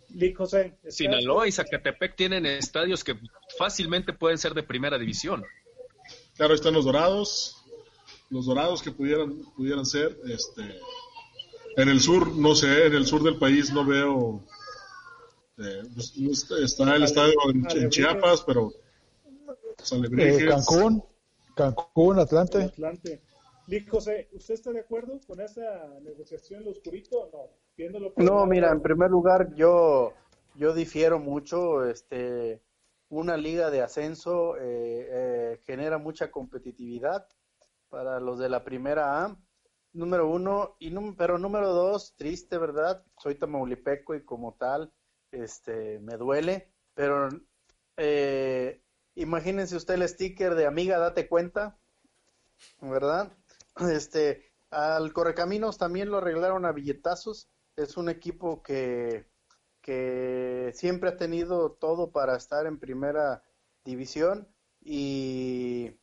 [0.88, 3.18] Sinaloa y Zacatepec tienen estadios que
[3.57, 5.43] fácilmente pueden ser de primera división.
[6.36, 7.64] Claro, están los dorados,
[8.30, 10.17] los dorados que pudieran, pudieran ser.
[10.26, 10.61] Este,
[11.78, 14.43] en el sur, no sé, en el sur del país no veo.
[15.57, 16.13] Eh, pues,
[16.63, 18.71] está el estadio en, Chiapas, pero.
[20.17, 21.03] Eh, Cancún,
[21.55, 22.63] Cancún, Atlante.
[22.63, 23.21] Atlante.
[23.89, 28.23] José, ¿usted está de acuerdo con esa negociación en lo oscurito o no?
[28.23, 30.13] no, mira, en primer lugar, yo,
[30.55, 31.84] yo difiero mucho.
[31.84, 32.61] Este,
[33.09, 34.61] una liga de ascenso eh,
[35.09, 37.28] eh, genera mucha competitividad
[37.95, 39.39] para los de la primera A.
[39.93, 43.05] Número uno, y pero número dos, triste, ¿verdad?
[43.17, 44.91] Soy tamaulipeco y como tal,
[45.31, 47.29] este, me duele, pero
[47.95, 48.83] eh,
[49.15, 51.79] imagínense usted el sticker de amiga, date cuenta,
[52.81, 53.31] ¿verdad?
[53.89, 59.25] Este, al Correcaminos también lo arreglaron a billetazos es un equipo que,
[59.81, 63.43] que siempre ha tenido todo para estar en primera
[63.85, 64.49] división
[64.81, 65.97] y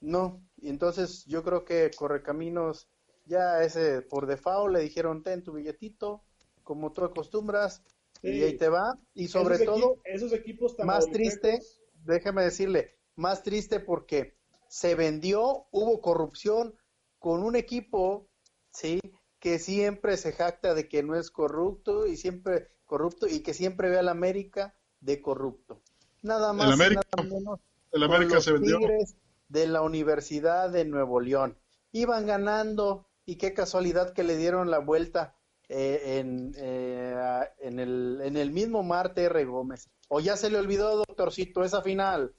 [0.00, 2.88] no, y entonces yo creo que Correcaminos
[3.24, 6.22] ya ese por default le dijeron ten tu billetito
[6.62, 7.82] como tú acostumbras,
[8.22, 8.28] Sí.
[8.28, 8.98] y ahí te va.
[9.14, 11.60] Y sobre Esos todo, equi- esos equipos tan más triste,
[12.04, 14.36] déjeme decirle, más triste porque
[14.68, 16.74] se vendió, hubo corrupción
[17.18, 18.28] con un equipo,
[18.70, 19.00] sí,
[19.38, 23.90] que siempre se jacta de que no es corrupto y siempre corrupto y que siempre
[23.90, 25.82] ve al América de corrupto.
[26.22, 27.60] Nada más, y América- nada menos
[27.92, 28.78] El América se vendió.
[28.78, 29.14] Tigres
[29.48, 31.56] de la Universidad de Nuevo León.
[31.92, 35.36] Iban ganando y qué casualidad que le dieron la vuelta
[35.68, 37.14] eh, en, eh,
[37.58, 39.44] en, el, en el mismo Marte R.
[39.44, 39.88] Gómez.
[40.08, 42.32] O ya se le olvidó, doctorcito, esa final.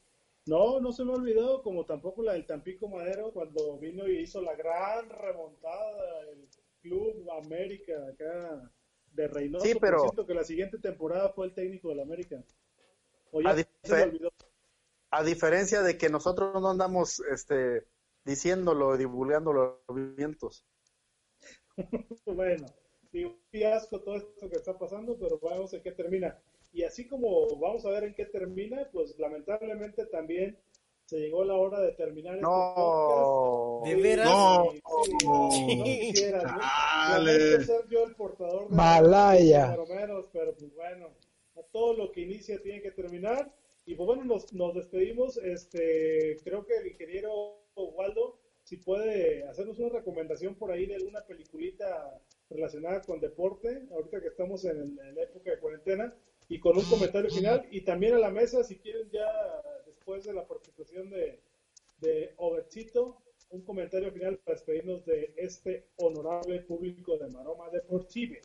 [0.46, 4.20] No, no se me ha olvidado, como tampoco la del Tampico Madero, cuando vino y
[4.20, 6.48] hizo la gran remontada el
[6.82, 8.72] Club América acá
[9.12, 9.66] de Reynoso.
[9.66, 12.42] Sí, por pero- cierto, que la siguiente temporada fue el técnico del América.
[13.32, 14.32] O ya A se me olvidó.
[15.12, 17.86] A diferencia de que nosotros no andamos este,
[18.26, 20.66] diciéndolo, divulgando los vientos.
[22.26, 22.66] Bueno,
[23.12, 26.38] sí, un fiasco todo esto que está pasando, pero vamos a qué termina.
[26.74, 30.60] Y así como vamos a ver en qué termina, pues lamentablemente también
[31.06, 32.74] se llegó la hora de terminar este No.
[32.76, 33.88] podcast.
[33.88, 34.30] ¿De veras?
[34.30, 34.72] No.
[34.74, 34.82] Sí,
[35.26, 35.50] no, no
[35.86, 36.60] quisiera, ¿no?
[36.60, 37.40] Chale.
[37.40, 39.76] Lamento ser yo el portador de Malaya.
[39.78, 41.08] los pero pues bueno,
[41.56, 43.54] a todo lo que inicia tiene que terminar.
[43.88, 45.38] Y pues bueno, nos, nos despedimos.
[45.38, 51.26] Este, creo que el ingeniero Waldo, si puede hacernos una recomendación por ahí de alguna
[51.26, 56.14] peliculita relacionada con deporte, ahorita que estamos en, la época de cuarentena,
[56.50, 59.26] y con un comentario final, y también a la mesa, si quieren ya
[59.86, 61.40] después de la participación de,
[62.02, 68.42] de un comentario final para despedirnos de este honorable público de Maroma Deportive.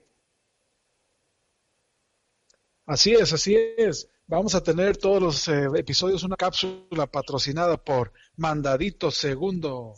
[2.87, 4.09] Así es, así es.
[4.27, 9.95] Vamos a tener todos los eh, episodios una cápsula patrocinada por Mandadito Segundo.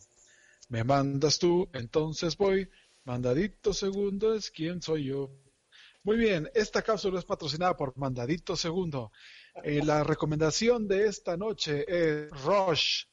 [0.68, 2.68] Me mandas tú, entonces voy.
[3.05, 5.31] Mandadito Segundo es quién soy yo.
[6.03, 9.12] Muy bien, esta cápsula es patrocinada por Mandadito Segundo.
[9.62, 13.05] Eh, la recomendación de esta noche es Rush,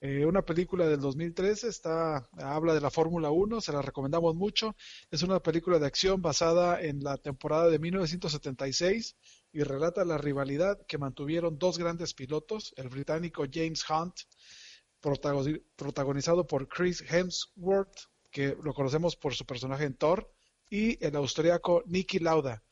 [0.00, 4.76] eh, una película del 2013, está, habla de la Fórmula 1, se la recomendamos mucho.
[5.10, 9.16] Es una película de acción basada en la temporada de 1976
[9.54, 14.16] y relata la rivalidad que mantuvieron dos grandes pilotos, el británico James Hunt,
[15.00, 17.96] protagoni- protagonizado por Chris Hemsworth,
[18.32, 20.28] que lo conocemos por su personaje en Thor,
[20.68, 22.64] y el austriaco Nicky Lauda.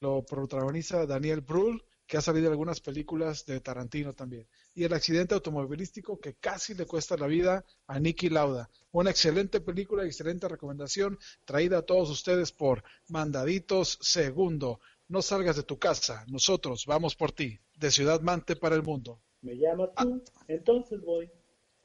[0.00, 4.46] Lo protagoniza Daniel Brühl, que ha salido en algunas películas de Tarantino también.
[4.74, 8.68] Y el accidente automovilístico que casi le cuesta la vida a Nicky Lauda.
[8.90, 14.80] Una excelente película, excelente recomendación traída a todos ustedes por Mandaditos Segundo.
[15.08, 19.20] No salgas de tu casa, nosotros vamos por ti, de Ciudad Mante para el mundo.
[19.42, 21.30] Me llama tú, entonces voy.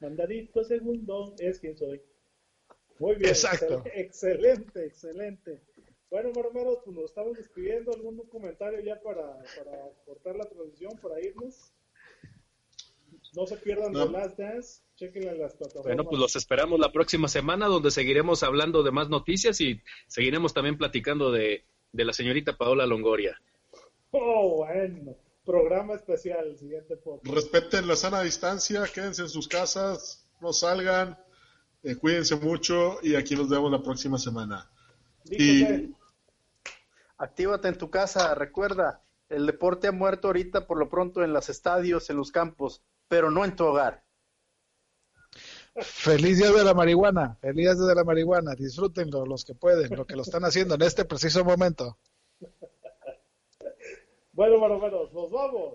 [0.00, 2.00] Mandadito segundo es quien soy.
[2.98, 3.28] Muy bien.
[3.30, 3.82] Exacto.
[3.84, 5.62] excel- Excelente, excelente.
[6.10, 7.92] Bueno, Marmeros, pues nos estamos despidiendo.
[7.92, 11.72] ¿Algún comentario ya para, para cortar la transmisión, para irnos?
[13.34, 14.06] No se pierdan No.
[14.06, 14.82] The Last Dance.
[14.96, 15.84] Chequen en las plataformas.
[15.84, 20.52] Bueno, pues los esperamos la próxima semana donde seguiremos hablando de más noticias y seguiremos
[20.52, 23.40] también platicando de, de la señorita Paola Longoria.
[24.12, 25.16] Oh, bueno.
[25.44, 27.34] Programa especial, siguiente podcast.
[27.34, 31.18] Respeten la sana distancia, quédense en sus casas, no salgan,
[31.82, 34.70] eh, cuídense mucho y aquí nos vemos la próxima semana.
[37.16, 41.48] Actívate en tu casa, recuerda, el deporte ha muerto ahorita por lo pronto en los
[41.48, 44.04] estadios, en los campos, pero no en tu hogar.
[45.82, 50.06] Feliz día de la marihuana, feliz día de la marihuana, disfrútenlo los que pueden, lo
[50.06, 51.98] que lo están haciendo en este preciso momento.
[54.32, 55.74] Bueno, Marmeros, nos vamos.